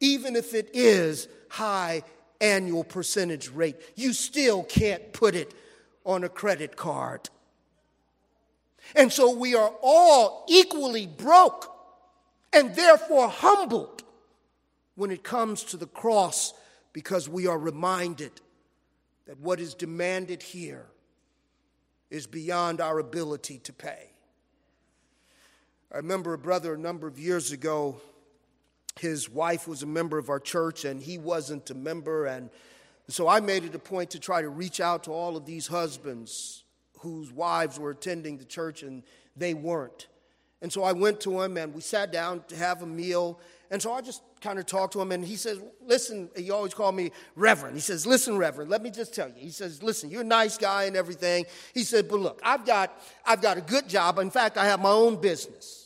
even 0.00 0.34
if 0.34 0.54
it 0.54 0.70
is 0.72 1.28
high 1.50 2.02
annual 2.40 2.82
percentage 2.82 3.48
rate. 3.48 3.76
You 3.94 4.12
still 4.12 4.64
can't 4.64 5.12
put 5.12 5.36
it 5.36 5.54
on 6.04 6.24
a 6.24 6.28
credit 6.28 6.76
card. 6.76 7.28
And 8.94 9.12
so 9.12 9.34
we 9.34 9.54
are 9.54 9.72
all 9.82 10.44
equally 10.48 11.06
broke 11.06 11.70
and 12.52 12.74
therefore 12.74 13.28
humbled 13.28 14.02
when 14.94 15.10
it 15.10 15.22
comes 15.22 15.64
to 15.64 15.76
the 15.76 15.86
cross 15.86 16.54
because 16.92 17.28
we 17.28 17.46
are 17.46 17.58
reminded 17.58 18.32
that 19.26 19.40
what 19.40 19.58
is 19.58 19.74
demanded 19.74 20.42
here 20.42 20.86
is 22.10 22.26
beyond 22.26 22.80
our 22.80 22.98
ability 22.98 23.58
to 23.58 23.72
pay. 23.72 24.10
I 25.92 25.96
remember 25.96 26.34
a 26.34 26.38
brother 26.38 26.74
a 26.74 26.78
number 26.78 27.06
of 27.06 27.18
years 27.18 27.52
ago, 27.52 28.00
his 29.00 29.28
wife 29.28 29.66
was 29.66 29.82
a 29.82 29.86
member 29.86 30.18
of 30.18 30.28
our 30.28 30.38
church 30.38 30.84
and 30.84 31.02
he 31.02 31.18
wasn't 31.18 31.70
a 31.70 31.74
member, 31.74 32.26
and 32.26 32.50
So 33.08 33.28
I 33.28 33.40
made 33.40 33.64
it 33.64 33.74
a 33.74 33.78
point 33.78 34.10
to 34.10 34.18
try 34.18 34.40
to 34.40 34.48
reach 34.48 34.80
out 34.80 35.04
to 35.04 35.12
all 35.12 35.36
of 35.36 35.44
these 35.44 35.66
husbands 35.66 36.64
whose 37.00 37.30
wives 37.30 37.78
were 37.78 37.90
attending 37.90 38.38
the 38.38 38.44
church 38.44 38.82
and 38.82 39.02
they 39.36 39.52
weren't. 39.52 40.08
And 40.62 40.72
so 40.72 40.82
I 40.82 40.92
went 40.92 41.20
to 41.20 41.42
him 41.42 41.58
and 41.58 41.74
we 41.74 41.82
sat 41.82 42.10
down 42.10 42.42
to 42.48 42.56
have 42.56 42.82
a 42.82 42.86
meal. 42.86 43.38
And 43.70 43.82
so 43.82 43.92
I 43.92 44.00
just 44.00 44.22
kind 44.40 44.58
of 44.58 44.64
talked 44.64 44.94
to 44.94 45.00
him 45.02 45.12
and 45.12 45.22
he 45.22 45.36
says, 45.36 45.60
Listen, 45.82 46.30
he 46.34 46.50
always 46.50 46.72
called 46.72 46.94
me 46.94 47.10
Reverend. 47.36 47.74
He 47.74 47.82
says, 47.82 48.06
Listen, 48.06 48.38
Reverend, 48.38 48.70
let 48.70 48.82
me 48.82 48.90
just 48.90 49.14
tell 49.14 49.28
you. 49.28 49.34
He 49.36 49.50
says, 49.50 49.82
Listen, 49.82 50.10
you're 50.10 50.22
a 50.22 50.24
nice 50.24 50.56
guy 50.56 50.84
and 50.84 50.96
everything. 50.96 51.44
He 51.74 51.82
said, 51.82 52.08
But 52.08 52.20
look, 52.20 52.40
I've 52.42 52.64
got, 52.64 52.98
I've 53.26 53.42
got 53.42 53.58
a 53.58 53.60
good 53.60 53.86
job. 53.86 54.18
In 54.18 54.30
fact, 54.30 54.56
I 54.56 54.64
have 54.64 54.80
my 54.80 54.90
own 54.90 55.20
business. 55.20 55.83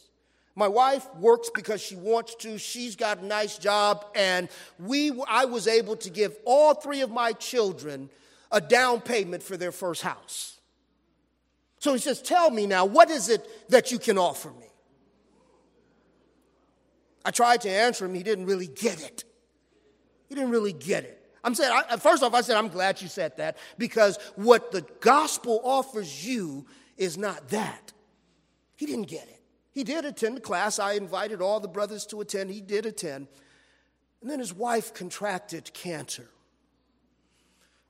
My 0.59 0.67
wife 0.67 1.07
works 1.15 1.51
because 1.55 1.81
she 1.81 1.95
wants 1.95 2.35
to. 2.41 2.59
She's 2.59 2.97
got 2.97 3.19
a 3.19 3.25
nice 3.25 3.59
job, 3.59 4.05
and 4.17 4.49
we, 4.81 5.13
I 5.29 5.45
was 5.45 5.69
able 5.69 5.95
to 5.99 6.11
give 6.11 6.37
all 6.45 6.75
three 6.75 7.01
of 7.01 7.13
my 7.13 7.33
children 7.33 8.11
a 8.51 8.61
down 8.61 9.01
payment 9.01 9.45
for 9.45 9.57
their 9.57 9.71
first 9.71 10.03
house. 10.03 10.59
So 11.79 11.93
he 11.93 12.01
says, 12.01 12.21
Tell 12.21 12.51
me 12.51 12.67
now, 12.67 12.87
what 12.87 13.09
is 13.09 13.29
it 13.29 13.49
that 13.71 13.93
you 13.93 14.01
can 14.01 14.19
offer 14.19 14.51
me? 14.51 14.67
I 17.25 17.31
tried 17.31 17.61
to 17.61 17.71
answer 17.71 18.05
him, 18.05 18.15
he 18.15 18.25
didn't 18.25 18.47
really 18.47 18.67
get 18.67 19.01
it. 19.01 19.23
He 20.29 20.35
didn't 20.35 20.51
really 20.51 20.73
get 20.73 21.05
it. 21.05 21.25
I'm 21.45 21.55
saying, 21.55 21.73
I, 21.89 21.99
first 21.99 22.25
off, 22.25 22.35
I 22.35 22.41
said, 22.41 22.57
I'm 22.57 22.69
glad 22.69 23.01
you 23.01 23.07
said 23.07 23.37
that 23.37 23.59
because 23.79 24.19
what 24.35 24.73
the 24.73 24.85
gospel 24.99 25.61
offers 25.63 26.27
you 26.27 26.67
is 26.97 27.17
not 27.17 27.51
that. 27.51 27.93
He 28.75 28.87
didn't 28.87 29.07
get 29.07 29.29
it. 29.29 29.38
He 29.79 29.85
did 29.85 30.05
attend 30.05 30.43
class. 30.43 30.81
I 30.81 30.95
invited 30.95 31.41
all 31.41 31.61
the 31.61 31.69
brothers 31.69 32.05
to 32.07 32.21
attend. 32.21 32.51
He 32.51 32.61
did 32.61 32.85
attend. 32.85 33.29
And 34.21 34.29
then 34.29 34.41
his 34.41 34.53
wife 34.53 34.93
contracted 34.93 35.73
cancer. 35.73 36.29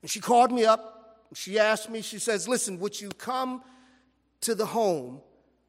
And 0.02 0.10
she 0.10 0.20
called 0.20 0.52
me 0.52 0.66
up. 0.66 1.24
She 1.32 1.58
asked 1.58 1.88
me, 1.88 2.02
she 2.02 2.18
says, 2.18 2.46
Listen, 2.46 2.78
would 2.80 3.00
you 3.00 3.08
come 3.08 3.62
to 4.42 4.54
the 4.54 4.66
home? 4.66 5.22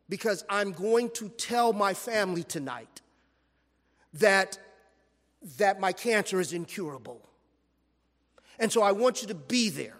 Because 0.09 0.43
I'm 0.49 0.73
going 0.73 1.09
to 1.11 1.29
tell 1.29 1.71
my 1.71 1.93
family 1.93 2.43
tonight 2.43 2.99
that, 4.15 4.59
that 5.57 5.79
my 5.79 5.93
cancer 5.93 6.41
is 6.41 6.51
incurable. 6.51 7.25
And 8.59 8.69
so 8.73 8.81
I 8.81 8.91
want 8.91 9.21
you 9.21 9.29
to 9.29 9.35
be 9.35 9.69
there. 9.69 9.95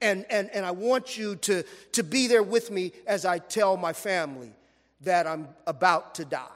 And, 0.00 0.24
and, 0.30 0.48
and 0.54 0.64
I 0.64 0.70
want 0.70 1.18
you 1.18 1.36
to, 1.36 1.64
to 1.92 2.02
be 2.02 2.28
there 2.28 2.42
with 2.42 2.70
me 2.70 2.92
as 3.06 3.26
I 3.26 3.36
tell 3.36 3.76
my 3.76 3.92
family 3.92 4.54
that 5.02 5.26
I'm 5.26 5.48
about 5.66 6.16
to 6.16 6.24
die. 6.24 6.48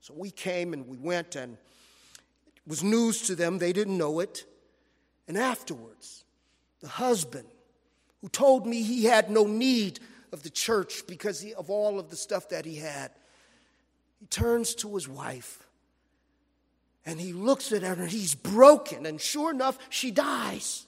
So 0.00 0.14
we 0.16 0.30
came 0.30 0.72
and 0.72 0.88
we 0.88 0.96
went, 0.96 1.36
and 1.36 1.54
it 1.54 2.62
was 2.66 2.82
news 2.82 3.22
to 3.22 3.34
them. 3.34 3.58
They 3.58 3.72
didn't 3.72 3.96
know 3.96 4.20
it. 4.20 4.44
And 5.28 5.38
afterwards, 5.38 6.24
the 6.80 6.88
husband 6.88 7.46
who 8.20 8.28
told 8.28 8.66
me 8.66 8.82
he 8.82 9.04
had 9.04 9.30
no 9.30 9.44
need 9.44 10.00
of 10.32 10.42
the 10.42 10.50
church 10.50 11.06
because 11.06 11.40
he, 11.40 11.54
of 11.54 11.70
all 11.70 11.98
of 11.98 12.10
the 12.10 12.16
stuff 12.16 12.48
that 12.48 12.64
he 12.64 12.76
had, 12.76 13.10
he 14.18 14.26
turns 14.26 14.74
to 14.76 14.94
his 14.94 15.08
wife 15.08 15.66
and 17.04 17.20
he 17.20 17.32
looks 17.32 17.72
at 17.72 17.82
her 17.82 17.94
and 17.94 18.10
he's 18.10 18.34
broken. 18.34 19.06
And 19.06 19.20
sure 19.20 19.50
enough, 19.50 19.78
she 19.88 20.10
dies. 20.10 20.86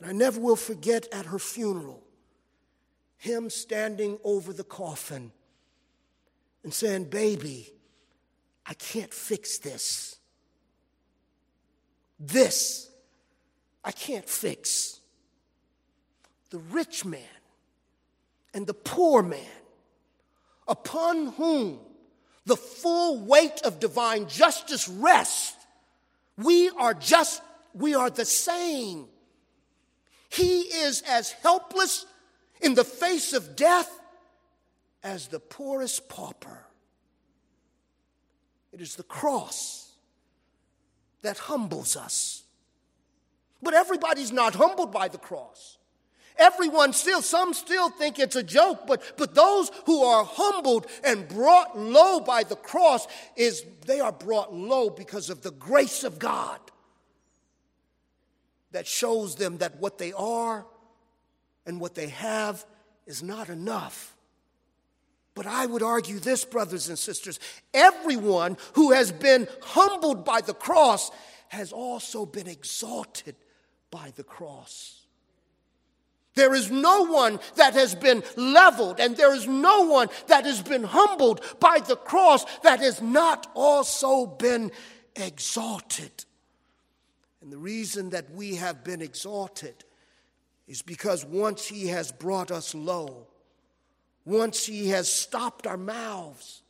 And 0.00 0.08
I 0.08 0.12
never 0.12 0.40
will 0.40 0.56
forget 0.56 1.06
at 1.12 1.26
her 1.26 1.38
funeral 1.38 2.02
him 3.18 3.50
standing 3.50 4.18
over 4.24 4.52
the 4.52 4.64
coffin 4.64 5.32
and 6.64 6.72
saying, 6.72 7.04
Baby, 7.04 7.72
I 8.64 8.74
can't 8.74 9.12
fix 9.12 9.58
this. 9.58 10.16
This 12.18 12.90
I 13.84 13.92
can't 13.92 14.28
fix. 14.28 15.00
The 16.50 16.58
rich 16.58 17.04
man 17.04 17.20
and 18.54 18.66
the 18.66 18.74
poor 18.74 19.22
man, 19.22 19.40
upon 20.66 21.28
whom 21.32 21.78
the 22.46 22.56
full 22.56 23.20
weight 23.20 23.60
of 23.64 23.80
divine 23.80 24.28
justice 24.28 24.88
rests, 24.88 25.56
we 26.36 26.70
are 26.70 26.94
just, 26.94 27.42
we 27.74 27.94
are 27.94 28.10
the 28.10 28.24
same. 28.24 29.06
He 30.28 30.60
is 30.60 31.02
as 31.08 31.32
helpless 31.32 32.06
in 32.60 32.74
the 32.74 32.84
face 32.84 33.32
of 33.32 33.56
death 33.56 33.90
as 35.02 35.28
the 35.28 35.40
poorest 35.40 36.08
pauper. 36.08 36.64
It 38.72 38.80
is 38.80 38.96
the 38.96 39.02
cross 39.02 39.92
that 41.22 41.38
humbles 41.38 41.96
us. 41.96 42.44
But 43.62 43.74
everybody's 43.74 44.32
not 44.32 44.54
humbled 44.54 44.92
by 44.92 45.08
the 45.08 45.18
cross. 45.18 45.78
Everyone 46.36 46.92
still, 46.92 47.20
some 47.20 47.52
still 47.52 47.90
think 47.90 48.20
it's 48.20 48.36
a 48.36 48.44
joke, 48.44 48.86
but, 48.86 49.02
but 49.16 49.34
those 49.34 49.72
who 49.86 50.04
are 50.04 50.24
humbled 50.24 50.86
and 51.02 51.26
brought 51.26 51.76
low 51.76 52.20
by 52.20 52.44
the 52.44 52.54
cross 52.54 53.08
is 53.36 53.64
they 53.86 53.98
are 53.98 54.12
brought 54.12 54.54
low 54.54 54.88
because 54.88 55.30
of 55.30 55.42
the 55.42 55.50
grace 55.50 56.04
of 56.04 56.20
God 56.20 56.60
that 58.70 58.86
shows 58.86 59.34
them 59.34 59.58
that 59.58 59.80
what 59.80 59.98
they 59.98 60.12
are 60.12 60.64
and 61.68 61.78
what 61.78 61.94
they 61.94 62.08
have 62.08 62.64
is 63.06 63.22
not 63.22 63.50
enough. 63.50 64.16
But 65.34 65.46
I 65.46 65.66
would 65.66 65.82
argue 65.82 66.18
this, 66.18 66.44
brothers 66.44 66.88
and 66.88 66.98
sisters 66.98 67.38
everyone 67.72 68.56
who 68.72 68.90
has 68.92 69.12
been 69.12 69.46
humbled 69.62 70.24
by 70.24 70.40
the 70.40 70.54
cross 70.54 71.12
has 71.48 71.70
also 71.70 72.26
been 72.26 72.48
exalted 72.48 73.36
by 73.90 74.12
the 74.16 74.24
cross. 74.24 75.06
There 76.34 76.54
is 76.54 76.70
no 76.70 77.02
one 77.04 77.38
that 77.56 77.74
has 77.74 77.94
been 77.94 78.22
leveled, 78.36 79.00
and 79.00 79.16
there 79.16 79.34
is 79.34 79.46
no 79.46 79.82
one 79.82 80.08
that 80.28 80.44
has 80.44 80.62
been 80.62 80.84
humbled 80.84 81.42
by 81.60 81.80
the 81.80 81.96
cross 81.96 82.44
that 82.60 82.80
has 82.80 83.02
not 83.02 83.50
also 83.54 84.24
been 84.24 84.70
exalted. 85.16 86.24
And 87.42 87.52
the 87.52 87.58
reason 87.58 88.10
that 88.10 88.30
we 88.30 88.54
have 88.56 88.84
been 88.84 89.02
exalted 89.02 89.84
is 90.68 90.82
because 90.82 91.24
once 91.24 91.66
He 91.66 91.88
has 91.88 92.12
brought 92.12 92.52
us 92.52 92.74
low, 92.74 93.26
once 94.24 94.66
He 94.66 94.90
has 94.90 95.10
stopped 95.10 95.66
our 95.66 95.78
mouths, 95.78 96.62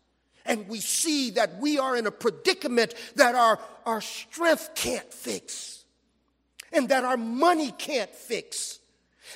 and 0.46 0.66
we 0.68 0.80
see 0.80 1.30
that 1.30 1.58
we 1.58 1.78
are 1.78 1.96
in 1.96 2.06
a 2.06 2.10
predicament 2.10 2.94
that 3.16 3.34
our, 3.34 3.58
our 3.84 4.00
strength 4.00 4.70
can't 4.74 5.12
fix, 5.12 5.84
and 6.72 6.88
that 6.88 7.04
our 7.04 7.16
money 7.16 7.72
can't 7.72 8.14
fix, 8.14 8.78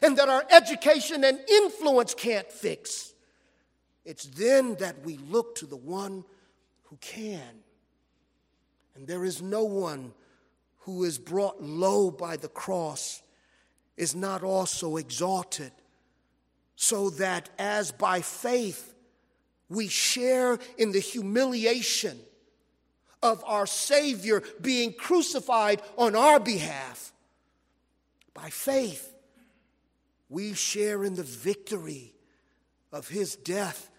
and 0.01 0.17
that 0.17 0.29
our 0.29 0.45
education 0.51 1.25
and 1.25 1.39
influence 1.51 2.15
can't 2.15 2.51
fix, 2.51 3.13
it's 4.05 4.25
then 4.25 4.77
that 4.77 5.05
we 5.05 5.19
look 5.19 5.57
to 5.57 5.67
the 5.67 5.77
one 5.77 6.25
who 6.85 6.97
can. 7.01 7.63
And 8.95 9.07
there 9.07 9.25
is 9.25 9.43
no 9.43 9.65
one 9.65 10.13
who 10.81 11.05
is 11.05 11.19
brought 11.19 11.63
low 11.63 12.11
by 12.11 12.37
the 12.37 12.49
cross 12.49 13.23
is 13.97 14.15
not 14.15 14.43
also 14.43 14.97
exalted, 14.97 15.73
so 16.77 17.11
that 17.11 17.51
as 17.59 17.93
by 17.93 18.21
faith 18.21 18.95
we 19.69 19.89
share 19.89 20.59
in 20.79 20.93
the 20.93 21.01
humiliation 21.01 22.19
of 23.23 23.43
our 23.47 23.67
Savior 23.67 24.43
being 24.61 24.93
crucified 24.93 25.81
on 25.97 26.17
our 26.17 26.41
behalf, 26.41 27.13
by 28.35 28.51
faith 28.51 29.15
we 30.29 30.55
share 30.55 31.05
in 31.05 31.15
the 31.15 31.23
victory 31.23 32.15
of 32.91 33.09
His 33.09 33.37
death 33.37 33.91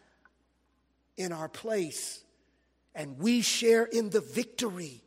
in 1.15 1.31
our 1.31 1.47
place, 1.47 2.23
and 2.95 3.17
we 3.19 3.41
share 3.41 3.85
in 3.85 4.09
the 4.09 4.21
victory 4.21 5.03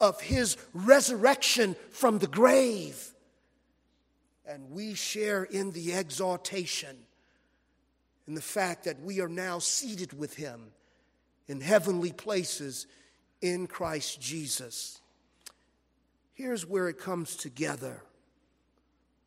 of 0.00 0.20
His 0.20 0.56
resurrection 0.74 1.76
from 1.90 2.18
the 2.18 2.26
grave 2.26 3.12
and 4.46 4.70
we 4.70 4.94
share 4.94 5.44
in 5.44 5.72
the 5.72 5.92
exaltation 5.92 6.96
in 8.26 8.34
the 8.34 8.40
fact 8.40 8.84
that 8.84 9.00
we 9.00 9.20
are 9.20 9.28
now 9.28 9.58
seated 9.58 10.16
with 10.16 10.34
him 10.34 10.72
in 11.48 11.60
heavenly 11.60 12.12
places 12.12 12.86
in 13.40 13.66
Christ 13.66 14.20
Jesus. 14.20 15.00
Here's 16.34 16.66
where 16.66 16.88
it 16.88 16.98
comes 16.98 17.36
together. 17.36 18.02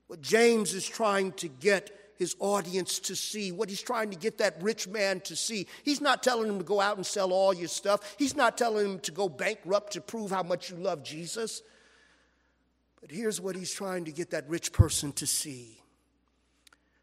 What 0.08 0.22
James 0.22 0.74
is 0.74 0.88
trying 0.88 1.32
to 1.34 1.48
get 1.48 1.92
his 2.18 2.36
audience 2.40 3.00
to 3.00 3.16
see, 3.16 3.52
what 3.52 3.70
he's 3.70 3.82
trying 3.82 4.10
to 4.12 4.18
get 4.18 4.40
that 4.40 4.62
rich 4.62 4.88
man 4.88 5.22
to 5.22 5.36
see. 5.36 5.68
He's 5.84 6.02
not 6.02 6.22
telling 6.22 6.50
him 6.50 6.58
to 6.58 6.66
go 6.66 6.82
out 6.82 6.98
and 6.98 7.06
sell 7.06 7.32
all 7.32 7.54
your 7.54 7.70
stuff. 7.70 8.16
He's 8.20 8.36
not 8.36 8.58
telling 8.58 8.86
him 8.86 9.00
to 9.00 9.12
go 9.12 9.30
bankrupt 9.30 9.94
to 9.94 10.02
prove 10.02 10.30
how 10.30 10.44
much 10.44 10.70
you 10.70 10.76
love 10.76 11.02
Jesus. 11.02 11.62
But 13.02 13.12
here's 13.12 13.40
what 13.40 13.56
he's 13.56 13.74
trying 13.74 14.06
to 14.06 14.12
get 14.12 14.32
that 14.32 14.48
rich 14.50 14.74
person 14.74 15.12
to 15.14 15.28
see 15.28 15.80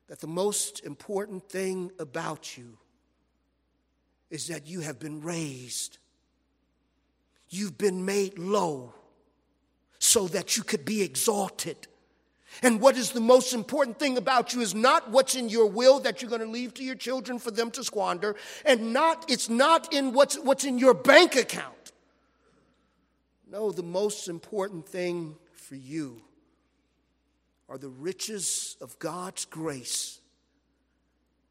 that 0.08 0.20
the 0.20 0.26
most 0.26 0.84
important 0.84 1.48
thing 1.48 1.90
about 1.98 2.56
you 2.56 2.78
is 4.30 4.48
that 4.48 4.66
you 4.66 4.80
have 4.80 4.98
been 4.98 5.20
raised, 5.20 5.98
you've 7.48 7.78
been 7.78 8.04
made 8.04 8.38
low 8.38 8.94
so 9.98 10.28
that 10.28 10.56
you 10.56 10.62
could 10.62 10.84
be 10.84 11.02
exalted. 11.02 11.76
And 12.62 12.80
what 12.80 12.96
is 12.96 13.10
the 13.10 13.20
most 13.20 13.52
important 13.52 13.98
thing 13.98 14.16
about 14.16 14.54
you 14.54 14.60
is 14.60 14.74
not 14.74 15.10
what's 15.10 15.34
in 15.34 15.48
your 15.48 15.66
will 15.66 16.00
that 16.00 16.22
you're 16.22 16.30
going 16.30 16.40
to 16.40 16.46
leave 16.46 16.72
to 16.74 16.84
your 16.84 16.94
children 16.94 17.38
for 17.38 17.50
them 17.50 17.70
to 17.72 17.84
squander, 17.84 18.36
and 18.64 18.92
not 18.92 19.24
it's 19.28 19.48
not 19.48 19.92
in 19.92 20.12
what's 20.12 20.38
what's 20.38 20.64
in 20.64 20.78
your 20.78 20.94
bank 20.94 21.36
account. 21.36 21.92
No, 23.50 23.70
the 23.72 23.82
most 23.82 24.28
important 24.28 24.88
thing 24.88 25.36
for 25.66 25.74
you 25.74 26.22
are 27.68 27.76
the 27.76 27.88
riches 27.88 28.76
of 28.80 28.96
God's 29.00 29.44
grace 29.44 30.20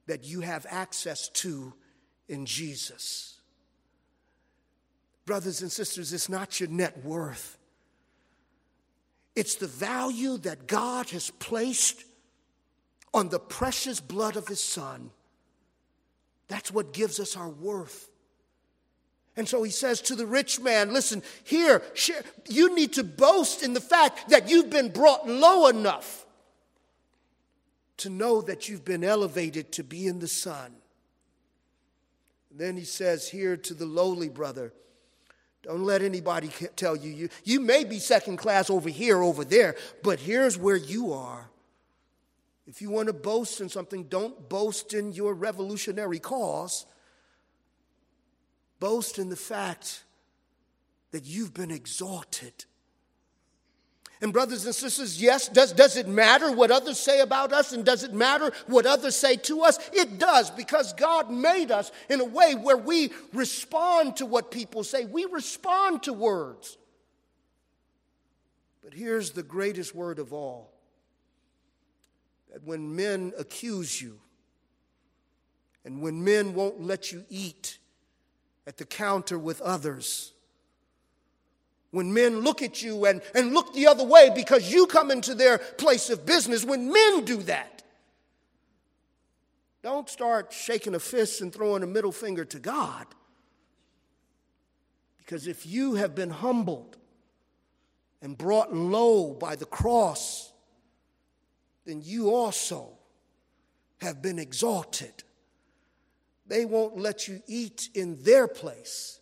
that 0.08 0.24
you 0.24 0.40
have 0.40 0.66
access 0.70 1.28
to 1.30 1.74
in 2.30 2.46
Jesus. 2.46 3.42
Brothers 5.26 5.62
and 5.62 5.72
sisters, 5.72 6.14
it's 6.14 6.30
not 6.30 6.62
your 6.62 6.70
net 6.70 7.04
worth. 7.04 7.58
It's 9.36 9.56
the 9.56 9.68
value 9.68 10.38
that 10.38 10.66
God 10.66 11.10
has 11.10 11.30
placed 11.32 12.06
on 13.14 13.28
the 13.28 13.40
precious 13.40 14.00
blood 14.00 14.38
of 14.38 14.48
His 14.48 14.64
Son. 14.64 15.12
That's 16.48 16.72
what 16.72 16.94
gives 16.94 17.20
us 17.20 17.36
our 17.36 17.50
worth. 17.50 18.10
And 19.38 19.48
so 19.48 19.64
he 19.64 19.72
says 19.72 20.02
to 20.02 20.16
the 20.16 20.26
rich 20.26 20.62
man, 20.62 20.94
listen, 20.94 21.22
here, 21.44 21.82
share, 21.94 22.22
you 22.48 22.74
need 22.74 22.94
to 22.94 23.04
boast 23.04 23.64
in 23.64 23.74
the 23.74 23.82
fact 23.82 24.30
that 24.30 24.50
you've 24.50 24.70
been 24.70 24.90
brought 24.90 25.28
low 25.28 25.68
enough 25.68 26.26
to 27.98 28.10
know 28.10 28.42
that 28.42 28.70
you've 28.70 28.86
been 28.86 29.04
elevated 29.04 29.72
to 29.74 29.84
be 29.84 30.08
in 30.08 30.20
the 30.20 30.28
Son. 30.28 30.74
then 32.52 32.78
he 32.78 32.86
says 32.86 33.28
here 33.28 33.58
to 33.58 33.74
the 33.74 33.86
lowly 33.86 34.30
brother, 34.30 34.74
don't 35.64 35.84
let 35.84 36.02
anybody 36.02 36.50
tell 36.76 36.96
you, 36.96 37.12
you 37.12 37.30
you 37.44 37.60
may 37.60 37.84
be 37.84 38.00
second 38.00 38.38
class 38.38 38.70
over 38.70 38.88
here, 38.88 39.22
over 39.22 39.44
there, 39.44 39.76
but 40.04 40.20
here's 40.20 40.58
where 40.58 40.76
you 40.76 41.12
are. 41.12 41.50
If 42.68 42.82
you 42.82 42.90
want 42.90 43.08
to 43.08 43.14
boast 43.14 43.62
in 43.62 43.70
something, 43.70 44.04
don't 44.04 44.48
boast 44.48 44.94
in 44.94 45.12
your 45.12 45.34
revolutionary 45.34 46.20
cause. 46.20 46.86
Boast 48.80 49.20
in 49.20 49.30
the 49.30 49.36
fact 49.36 50.04
that 51.12 51.26
you've 51.26 51.54
been 51.54 51.72
exalted 51.72 52.66
and, 54.22 54.32
brothers 54.32 54.66
and 54.66 54.74
sisters, 54.74 55.22
yes, 55.22 55.50
does, 55.50 55.74
does 55.74 55.98
it 55.98 56.08
matter 56.08 56.52
what 56.52 56.72
others 56.72 56.98
say 57.00 57.20
about 57.20 57.52
us? 57.52 57.74
And 57.74 57.86
does 57.86 58.04
it 58.04 58.14
matter 58.14 58.52
what 58.68 58.86
others 58.86 59.16
say 59.16 59.36
to 59.36 59.62
us? 59.62 59.78
It 59.92 60.18
does, 60.18 60.50
because 60.50 60.94
God 60.94 61.30
made 61.30 61.70
us 61.70 61.92
in 62.10 62.22
a 62.22 62.26
way 62.26 62.56
where 62.56 62.78
we 62.78 63.12
respond 63.34 64.18
to 64.18 64.26
what 64.26 64.52
people 64.52 64.84
say. 64.84 65.06
We 65.06 65.26
respond 65.26 66.04
to 66.04 66.14
words. 66.14 66.78
But 68.84 68.94
here's 68.94 69.32
the 69.32 69.44
greatest 69.44 69.94
word 69.94 70.20
of 70.20 70.32
all 70.32 70.72
that 72.54 72.64
when 72.64 72.96
men 72.96 73.34
accuse 73.38 74.02
you, 74.02 74.20
and 75.84 76.02
when 76.02 76.24
men 76.24 76.54
won't 76.54 76.82
let 76.82 77.12
you 77.12 77.26
eat 77.30 77.80
at 78.68 78.78
the 78.78 78.86
counter 78.86 79.38
with 79.38 79.62
others, 79.62 80.34
when 81.92 82.14
men 82.14 82.40
look 82.40 82.62
at 82.62 82.82
you 82.82 83.06
and, 83.06 83.22
and 83.34 83.54
look 83.54 83.74
the 83.74 83.88
other 83.88 84.04
way 84.04 84.30
because 84.36 84.74
you 84.74 84.86
come 84.86 85.12
into 85.12 85.34
their 85.34 85.58
place 85.58 86.10
of 86.10 86.26
business, 86.26 86.66
when 86.66 86.92
men 86.92 87.24
do 87.24 87.38
that, 87.44 87.84
don't 89.82 90.10
start 90.10 90.52
shaking 90.52 90.96
a 90.96 91.00
fist 91.00 91.42
and 91.42 91.54
throwing 91.54 91.84
a 91.84 91.88
middle 91.88 92.12
finger 92.12 92.44
to 92.44 92.60
God. 92.60 93.06
Because 95.18 95.48
if 95.48 95.66
you 95.66 95.96
have 95.96 96.16
been 96.16 96.32
humbled 96.32 96.98
and 98.22 98.38
brought 98.38 98.74
low 98.74 99.34
by 99.34 99.56
the 99.56 99.66
cross, 99.66 100.52
then 101.86 102.02
you 102.04 102.34
also 102.34 102.90
have 104.02 104.22
been 104.22 104.40
exalted. 104.40 105.24
They 106.48 106.66
won't 106.66 106.98
let 106.98 107.28
you 107.28 107.42
eat 107.48 107.90
in 107.94 108.22
their 108.24 108.48
place, 108.48 109.20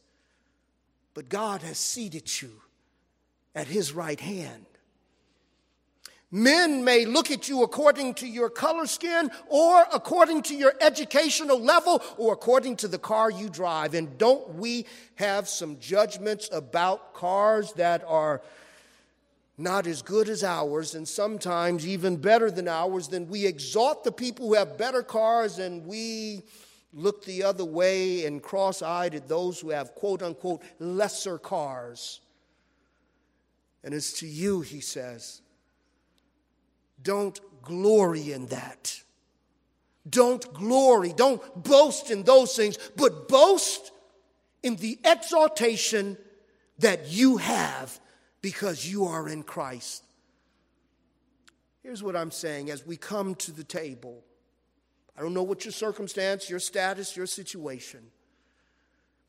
but 1.13 1.29
God 1.29 1.61
has 1.61 1.77
seated 1.77 2.41
you 2.41 2.61
at 3.55 3.67
his 3.67 3.93
right 3.93 4.19
hand. 4.19 4.65
Men 6.35 6.83
may 6.83 7.05
look 7.05 7.29
at 7.29 7.47
you 7.47 7.61
according 7.61 8.15
to 8.15 8.27
your 8.27 8.49
color 8.49 8.87
skin 8.87 9.29
or 9.49 9.85
according 9.93 10.41
to 10.43 10.55
your 10.55 10.73
educational 10.81 11.59
level 11.59 12.01
or 12.17 12.33
according 12.33 12.77
to 12.77 12.87
the 12.87 12.97
car 12.97 13.29
you 13.29 13.49
drive. 13.49 13.93
And 13.93 14.17
don't 14.17 14.55
we 14.55 14.87
have 15.13 15.47
some 15.47 15.77
judgments 15.77 16.49
about 16.51 17.13
cars 17.13 17.73
that 17.73 18.03
are 18.07 18.41
not 19.59 19.85
as 19.85 20.01
good 20.01 20.27
as 20.27 20.43
ours 20.43 20.95
and 20.95 21.07
sometimes 21.07 21.85
even 21.85 22.17
better 22.17 22.49
than 22.49 22.67
ours? 22.67 23.09
Then 23.09 23.27
we 23.27 23.45
exalt 23.45 24.03
the 24.03 24.11
people 24.11 24.47
who 24.47 24.55
have 24.55 24.75
better 24.75 25.03
cars 25.03 25.59
and 25.59 25.85
we 25.85 26.41
look 26.93 27.25
the 27.25 27.43
other 27.43 27.65
way 27.65 28.25
and 28.25 28.41
cross 28.41 28.81
eyed 28.81 29.15
at 29.15 29.27
those 29.27 29.59
who 29.59 29.71
have 29.71 29.95
quote 29.95 30.21
unquote 30.21 30.61
lesser 30.79 31.37
cars. 31.37 32.21
And 33.83 33.93
it's 33.93 34.19
to 34.19 34.27
you, 34.27 34.61
he 34.61 34.79
says. 34.79 35.41
Don't 37.01 37.39
glory 37.61 38.31
in 38.31 38.47
that. 38.47 39.01
Don't 40.09 40.53
glory, 40.53 41.13
don't 41.15 41.41
boast 41.63 42.11
in 42.11 42.23
those 42.23 42.55
things, 42.55 42.77
but 42.97 43.29
boast 43.29 43.91
in 44.61 44.75
the 44.75 44.99
exaltation 45.03 46.17
that 46.79 47.07
you 47.07 47.37
have 47.37 47.99
because 48.41 48.85
you 48.85 49.05
are 49.05 49.29
in 49.29 49.43
Christ. 49.43 50.03
Here's 51.83 52.03
what 52.03 52.15
I'm 52.15 52.31
saying 52.31 52.69
as 52.69 52.85
we 52.85 52.97
come 52.97 53.35
to 53.35 53.51
the 53.51 53.63
table. 53.63 54.23
I 55.17 55.21
don't 55.21 55.33
know 55.33 55.43
what 55.43 55.65
your 55.65 55.71
circumstance, 55.71 56.49
your 56.49 56.59
status, 56.59 57.15
your 57.15 57.27
situation. 57.27 58.01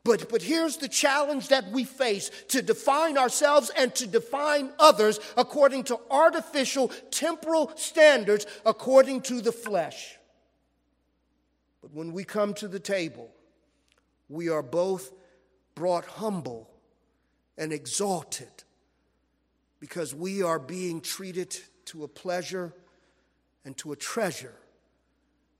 But, 0.03 0.29
but 0.29 0.43
here's 0.43 0.77
the 0.77 0.87
challenge 0.87 1.47
that 1.47 1.71
we 1.71 1.83
face 1.83 2.29
to 2.49 2.61
define 2.61 3.17
ourselves 3.17 3.71
and 3.75 3.93
to 3.95 4.05
define 4.05 4.71
others 4.77 5.19
according 5.35 5.85
to 5.85 5.99
artificial 6.11 6.89
temporal 7.09 7.71
standards, 7.75 8.45
according 8.65 9.21
to 9.21 9.41
the 9.41 9.51
flesh. 9.51 10.17
But 11.81 11.91
when 11.91 12.13
we 12.13 12.23
come 12.23 12.53
to 12.55 12.67
the 12.67 12.79
table, 12.79 13.31
we 14.29 14.49
are 14.49 14.63
both 14.63 15.11
brought 15.73 16.05
humble 16.05 16.69
and 17.57 17.73
exalted 17.73 18.63
because 19.79 20.13
we 20.13 20.41
are 20.41 20.59
being 20.59 21.01
treated 21.01 21.57
to 21.85 22.03
a 22.03 22.07
pleasure 22.07 22.73
and 23.65 23.75
to 23.77 23.91
a 23.91 23.95
treasure 23.95 24.55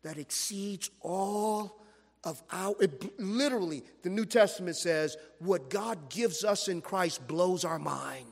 that 0.06 0.20
exceeds 0.20 0.92
all 1.02 1.82
of 2.24 2.42
our, 2.52 2.76
it, 2.80 3.20
literally, 3.20 3.84
the 4.04 4.10
New 4.10 4.26
Testament 4.26 4.76
says, 4.76 5.18
what 5.40 5.68
God 5.72 6.12
gives 6.12 6.44
us 6.44 6.68
in 6.68 6.82
Christ 6.82 7.28
blows 7.28 7.66
our 7.66 7.80
mind. 7.80 8.28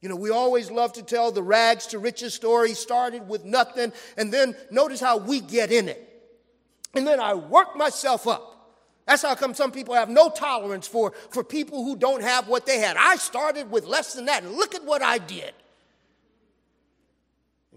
You 0.00 0.08
know, 0.08 0.14
we 0.14 0.30
always 0.30 0.70
love 0.70 0.92
to 0.92 1.02
tell 1.02 1.32
the 1.32 1.42
rags 1.42 1.88
to 1.88 1.98
riches 1.98 2.32
story, 2.32 2.74
started 2.74 3.28
with 3.28 3.44
nothing, 3.44 3.92
and 4.16 4.32
then 4.32 4.54
notice 4.70 5.00
how 5.00 5.16
we 5.16 5.40
get 5.40 5.72
in 5.72 5.88
it. 5.88 6.00
And 6.94 7.04
then 7.04 7.18
I 7.18 7.34
work 7.34 7.74
myself 7.74 8.28
up. 8.28 8.76
That's 9.04 9.22
how 9.22 9.34
come 9.34 9.52
some 9.52 9.72
people 9.72 9.94
have 9.94 10.08
no 10.08 10.30
tolerance 10.30 10.86
for, 10.86 11.12
for 11.30 11.42
people 11.42 11.82
who 11.82 11.96
don't 11.96 12.22
have 12.22 12.46
what 12.46 12.66
they 12.66 12.78
had. 12.78 12.96
I 12.96 13.16
started 13.16 13.68
with 13.68 13.84
less 13.84 14.14
than 14.14 14.26
that, 14.26 14.44
and 14.44 14.52
look 14.52 14.76
at 14.76 14.84
what 14.84 15.02
I 15.02 15.18
did. 15.18 15.54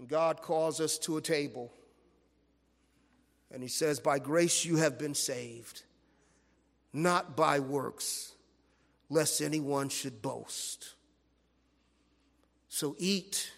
And 0.02 0.08
God 0.08 0.42
calls 0.42 0.80
us 0.80 0.98
to 0.98 1.16
a 1.16 1.20
table 1.20 1.72
and 3.52 3.62
he 3.62 3.68
says, 3.68 4.00
By 4.00 4.18
grace 4.18 4.64
you 4.64 4.78
have 4.78 4.98
been 4.98 5.14
saved, 5.14 5.84
not 6.92 7.36
by 7.36 7.60
works, 7.60 8.32
lest 9.08 9.40
anyone 9.40 9.90
should 9.90 10.20
boast. 10.20 10.94
So 12.68 12.96
eat. 12.98 13.52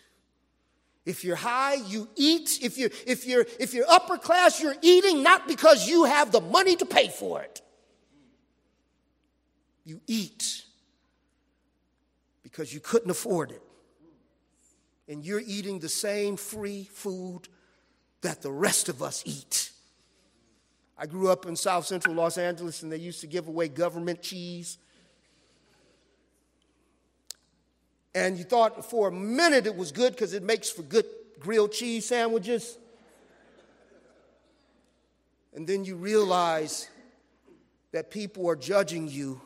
If 1.07 1.25
you're 1.25 1.35
high, 1.35 1.77
you 1.77 2.09
eat. 2.15 2.59
If 2.61 2.77
you're, 2.77 2.91
if, 3.07 3.27
you're, 3.27 3.47
if 3.59 3.73
you're 3.73 3.89
upper 3.89 4.19
class, 4.19 4.63
you're 4.63 4.77
eating 4.83 5.23
not 5.23 5.49
because 5.49 5.89
you 5.89 6.05
have 6.05 6.31
the 6.31 6.43
money 6.43 6.77
to 6.77 6.85
pay 6.85 7.09
for 7.09 7.41
it. 7.41 7.63
You 9.87 9.99
eat 10.07 10.63
because 12.43 12.75
you 12.75 12.81
couldn't 12.81 13.11
afford 13.11 13.51
it. 13.51 13.63
And 15.09 15.25
you're 15.25 15.43
eating 15.45 15.79
the 15.79 15.89
same 15.89 16.37
free 16.37 16.85
food 16.85 17.49
that 18.23 18.43
the 18.43 18.51
rest 18.51 18.89
of 18.89 19.03
us 19.03 19.23
eat. 19.27 19.71
I 20.97 21.07
grew 21.07 21.29
up 21.29 21.47
in 21.47 21.57
South 21.57 21.87
Central 21.87 22.15
Los 22.15 22.39
Angeles 22.39 22.83
and 22.83 22.91
they 22.91 22.97
used 22.97 23.21
to 23.21 23.27
give 23.27 23.49
away 23.49 23.69
government 23.69 24.23
cheese. 24.23 24.79
And 28.15 28.39
you 28.39 28.45
thought 28.45 28.89
for 28.89 29.09
a 29.09 29.13
minute 29.13 29.67
it 29.67 29.77
was 29.77 29.93
good 29.93 30.13
because 30.13 30.35
it 30.35 30.43
makes 30.43 30.71
for 30.71 30.83
good 30.83 31.05
grilled 31.41 31.73
cheese 31.73 32.07
sandwiches. 32.07 32.79
And 35.53 35.67
then 35.67 35.85
you 35.85 35.97
realize 35.97 36.89
that 37.93 38.11
people 38.11 38.49
are 38.49 38.57
judging 38.57 39.09
you 39.09 39.41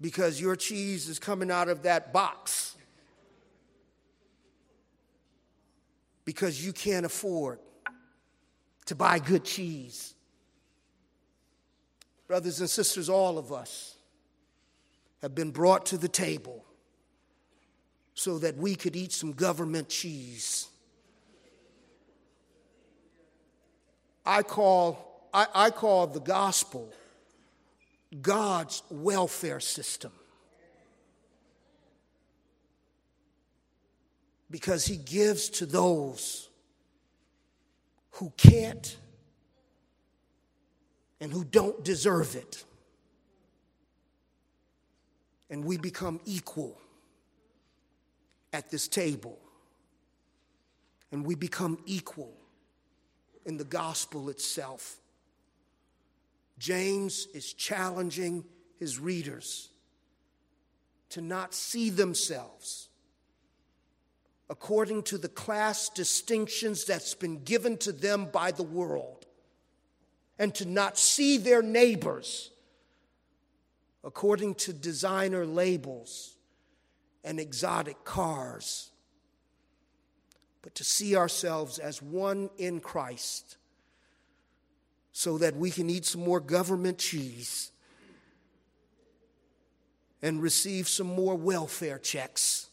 because 0.00 0.40
your 0.40 0.56
cheese 0.56 1.08
is 1.08 1.18
coming 1.18 1.50
out 1.50 1.68
of 1.68 1.82
that 1.82 2.12
box 2.12 2.73
because 6.24 6.64
you 6.64 6.72
can't 6.72 7.04
afford 7.04 7.58
to 8.86 8.94
buy 8.94 9.18
good 9.18 9.44
cheese. 9.44 10.14
Brothers 12.26 12.60
and 12.60 12.70
sisters, 12.70 13.08
all 13.08 13.38
of 13.38 13.52
us 13.52 13.96
have 15.22 15.34
been 15.34 15.50
brought 15.50 15.86
to 15.86 15.98
the 15.98 16.08
table 16.08 16.64
so 18.14 18.38
that 18.38 18.56
we 18.56 18.74
could 18.74 18.96
eat 18.96 19.12
some 19.12 19.32
government 19.32 19.88
cheese. 19.88 20.68
I 24.24 24.42
call, 24.42 25.28
I, 25.34 25.46
I 25.54 25.70
call 25.70 26.06
the 26.06 26.20
gospel 26.20 26.92
God's 28.22 28.82
welfare 28.90 29.60
system. 29.60 30.12
Because 34.54 34.86
he 34.86 34.98
gives 34.98 35.48
to 35.48 35.66
those 35.66 36.48
who 38.12 38.32
can't 38.36 38.96
and 41.20 41.32
who 41.32 41.42
don't 41.42 41.82
deserve 41.82 42.36
it. 42.36 42.62
And 45.50 45.64
we 45.64 45.76
become 45.76 46.20
equal 46.24 46.80
at 48.52 48.70
this 48.70 48.86
table. 48.86 49.40
And 51.10 51.26
we 51.26 51.34
become 51.34 51.76
equal 51.84 52.36
in 53.44 53.56
the 53.56 53.64
gospel 53.64 54.28
itself. 54.28 54.98
James 56.60 57.26
is 57.34 57.52
challenging 57.52 58.44
his 58.78 59.00
readers 59.00 59.70
to 61.08 61.20
not 61.20 61.54
see 61.54 61.90
themselves 61.90 62.88
according 64.54 65.02
to 65.02 65.18
the 65.18 65.28
class 65.28 65.88
distinctions 65.88 66.84
that's 66.84 67.12
been 67.12 67.42
given 67.42 67.76
to 67.76 67.90
them 67.90 68.26
by 68.26 68.52
the 68.52 68.62
world, 68.62 69.26
and 70.38 70.54
to 70.54 70.64
not 70.64 70.96
see 70.96 71.38
their 71.38 71.60
neighbors 71.60 72.52
according 74.04 74.54
to 74.54 74.72
designer 74.72 75.44
labels 75.44 76.36
and 77.24 77.40
exotic 77.40 78.04
cars, 78.04 78.92
but 80.62 80.72
to 80.76 80.84
see 80.84 81.16
ourselves 81.16 81.80
as 81.80 82.00
one 82.00 82.48
in 82.56 82.78
Christ 82.78 83.56
so 85.10 85.36
that 85.38 85.56
we 85.56 85.72
can 85.72 85.90
eat 85.90 86.04
some 86.04 86.20
more 86.20 86.38
government 86.38 86.98
cheese 86.98 87.72
and 90.22 90.40
receive 90.40 90.86
some 90.86 91.08
more 91.08 91.34
welfare 91.34 91.98
checks 91.98 92.70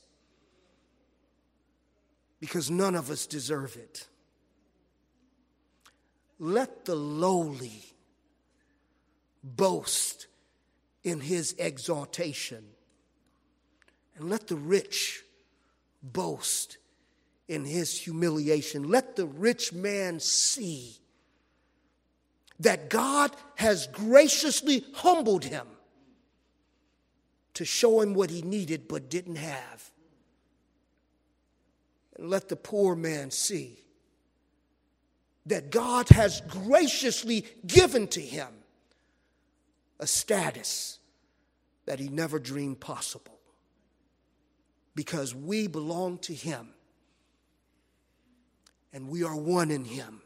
because 2.41 2.69
none 2.69 2.95
of 2.95 3.09
us 3.09 3.25
deserve 3.25 3.77
it. 3.77 4.07
Let 6.39 6.85
the 6.85 6.95
lowly 6.95 7.83
boast 9.43 10.27
in 11.03 11.21
his 11.21 11.53
exaltation, 11.57 12.63
and 14.15 14.29
let 14.29 14.47
the 14.47 14.55
rich 14.55 15.23
boast 16.03 16.77
in 17.47 17.63
his 17.63 17.97
humiliation. 17.97 18.89
Let 18.89 19.15
the 19.15 19.25
rich 19.25 19.71
man 19.71 20.19
see 20.19 20.97
that 22.59 22.89
God 22.89 23.35
has 23.55 23.87
graciously 23.87 24.83
humbled 24.93 25.43
him 25.43 25.67
to 27.55 27.65
show 27.65 28.01
him 28.01 28.13
what 28.13 28.29
he 28.29 28.41
needed 28.41 28.87
but 28.87 29.09
didn't 29.09 29.35
have. 29.35 29.91
And 32.21 32.29
let 32.29 32.49
the 32.49 32.55
poor 32.55 32.95
man 32.95 33.31
see 33.31 33.79
that 35.47 35.71
God 35.71 36.07
has 36.09 36.39
graciously 36.41 37.47
given 37.65 38.07
to 38.09 38.21
him 38.21 38.47
a 39.99 40.05
status 40.05 40.99
that 41.87 41.99
he 41.99 42.09
never 42.09 42.37
dreamed 42.37 42.79
possible 42.79 43.39
because 44.93 45.33
we 45.33 45.65
belong 45.65 46.19
to 46.19 46.33
him 46.35 46.69
and 48.93 49.09
we 49.09 49.23
are 49.23 49.35
one 49.35 49.71
in 49.71 49.83
him. 49.83 50.21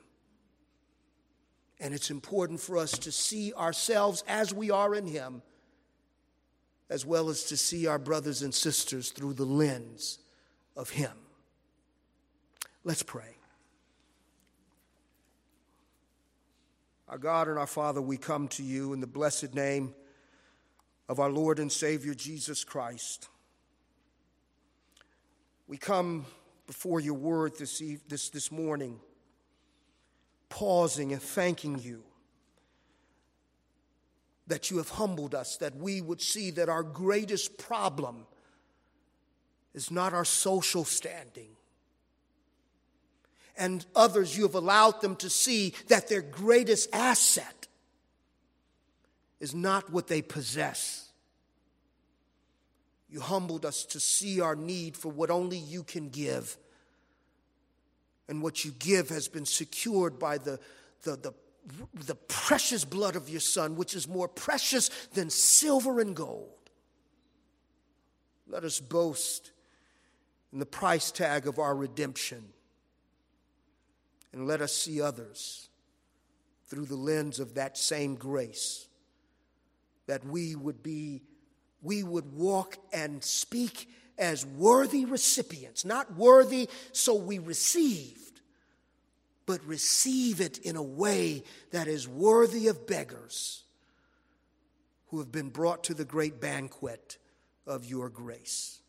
And 1.80 1.94
it's 1.94 2.12
important 2.12 2.60
for 2.60 2.78
us 2.78 2.92
to 3.00 3.12
see 3.12 3.54
ourselves 3.54 4.22
as 4.28 4.54
we 4.54 4.70
are 4.70 4.96
in 4.96 5.06
Him, 5.06 5.42
as 6.90 7.06
well 7.06 7.30
as 7.30 7.44
to 7.46 7.58
see 7.58 7.86
our 7.86 8.00
brothers 8.00 8.42
and 8.42 8.54
sisters 8.54 9.12
through 9.12 9.34
the 9.34 9.46
lens 9.46 10.20
of 10.78 10.90
Him. 10.90 11.12
Let's 12.86 13.02
pray. 13.02 13.36
Our 17.10 17.18
God 17.18 17.48
and 17.48 17.58
our 17.58 17.66
Father, 17.66 18.00
we 18.00 18.16
come 18.16 18.48
to 18.50 18.64
you 18.64 18.94
in 18.94 19.00
the 19.00 19.08
blessed 19.08 19.56
name 19.56 19.96
of 21.10 21.20
our 21.20 21.32
Lord 21.32 21.58
and 21.58 21.72
Savior 21.72 22.14
Jesus 22.14 22.64
Christ. 22.64 23.28
We 25.68 25.78
come 25.78 26.28
before 26.68 27.00
your 27.00 27.16
word 27.16 27.58
this, 27.58 27.82
eve- 27.82 28.04
this, 28.08 28.30
this 28.30 28.52
morning 28.52 29.00
pausing 30.50 31.12
and 31.12 31.22
thanking 31.22 31.80
you 31.80 32.04
that 34.46 34.70
you 34.70 34.78
have 34.78 34.90
humbled 34.90 35.34
us, 35.34 35.58
that 35.58 35.76
we 35.76 36.02
would 36.02 36.22
see 36.22 36.52
that 36.52 36.70
our 36.70 36.84
greatest 36.84 37.58
problem 37.58 38.28
is 39.74 39.90
not 39.90 40.14
our 40.14 40.24
social 40.24 40.86
standing. 40.86 41.55
And 43.58 43.86
others, 43.96 44.38
you 44.38 44.44
have 44.44 44.56
allowed 44.56 45.02
them 45.02 45.16
to 45.18 45.30
see 45.30 45.74
that 45.88 46.08
their 46.10 46.22
greatest 46.22 46.90
asset 46.94 47.68
is 49.40 49.56
not 49.56 49.92
what 49.92 50.08
they 50.08 50.22
possess. 50.22 51.10
You 53.10 53.22
humbled 53.22 53.66
us 53.66 53.86
to 53.86 54.00
see 54.00 54.42
our 54.42 54.56
need 54.56 54.98
for 54.98 55.10
what 55.10 55.30
only 55.30 55.58
you 55.58 55.84
can 55.84 56.10
give 56.10 56.58
and 58.28 58.42
what 58.42 58.66
you 58.66 58.72
give 58.80 59.10
has 59.10 59.28
been 59.28 59.46
secured 59.46 60.18
by 60.20 60.38
the, 60.38 60.60
the, 61.04 61.16
the, 61.18 61.34
the 61.94 62.16
precious 62.16 62.84
blood 62.84 63.16
of 63.16 63.30
your 63.30 63.40
Son, 63.40 63.76
which 63.76 63.96
is 63.96 64.08
more 64.08 64.28
precious 64.28 64.90
than 65.14 65.30
silver 65.30 66.00
and 66.00 66.16
gold. 66.16 66.50
Let 68.48 68.64
us 68.64 68.80
boast 68.80 69.52
in 70.52 70.60
the 70.60 70.66
price 70.66 71.12
tag 71.12 71.48
of 71.48 71.60
our 71.60 71.76
redemption. 71.76 72.44
And 74.36 74.48
let 74.48 74.62
us 74.62 74.74
see 74.74 75.02
others 75.02 75.70
through 76.68 76.88
the 76.88 76.98
lens 76.98 77.40
of 77.40 77.56
that 77.56 77.78
same 77.78 78.16
grace, 78.16 78.86
that 80.08 80.26
we 80.26 80.58
would 80.58 80.84
be, 80.84 81.22
we 81.82 82.04
would 82.04 82.34
walk 82.34 82.78
and 82.92 83.24
speak 83.24 83.90
as 84.18 84.46
worthy 84.46 85.06
recipients, 85.06 85.86
not 85.86 86.18
worthy 86.18 86.68
so 86.92 87.16
we 87.16 87.40
received, 87.40 88.42
but 89.46 89.66
receive 89.66 90.42
it 90.42 90.58
in 90.58 90.76
a 90.76 90.84
way 90.84 91.42
that 91.72 91.88
is 91.88 92.06
worthy 92.06 92.68
of 92.68 92.86
beggars 92.86 93.64
who 95.08 95.20
have 95.20 95.32
been 95.32 95.50
brought 95.50 95.86
to 95.86 95.94
the 95.94 96.04
great 96.04 96.42
banquet 96.42 97.18
of 97.66 97.86
your 97.86 98.10
grace. 98.10 98.82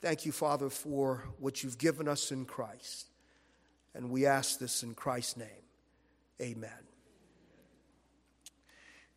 Thank 0.00 0.24
you, 0.24 0.32
Father, 0.32 0.70
for 0.70 1.24
what 1.38 1.62
you've 1.62 1.76
given 1.76 2.08
us 2.08 2.32
in 2.32 2.46
Christ. 2.46 3.09
And 3.94 4.10
we 4.10 4.26
ask 4.26 4.58
this 4.58 4.82
in 4.82 4.94
Christ's 4.94 5.36
name. 5.36 5.48
Amen. 6.40 6.70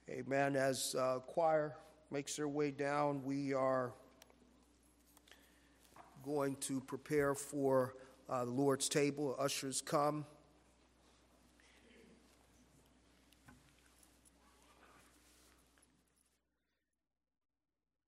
Amen. 0.10 0.56
As 0.56 0.96
uh, 0.96 1.20
choir 1.20 1.76
makes 2.12 2.36
their 2.36 2.48
way 2.48 2.72
down, 2.72 3.24
we 3.24 3.54
are 3.54 3.94
going 6.24 6.56
to 6.58 6.82
prepare 6.82 7.36
for 7.36 7.96
uh, 8.30 8.46
the 8.46 8.52
Lord's 8.52 8.90
table. 8.90 9.36
Ushers 9.40 9.82
come. 9.82 10.26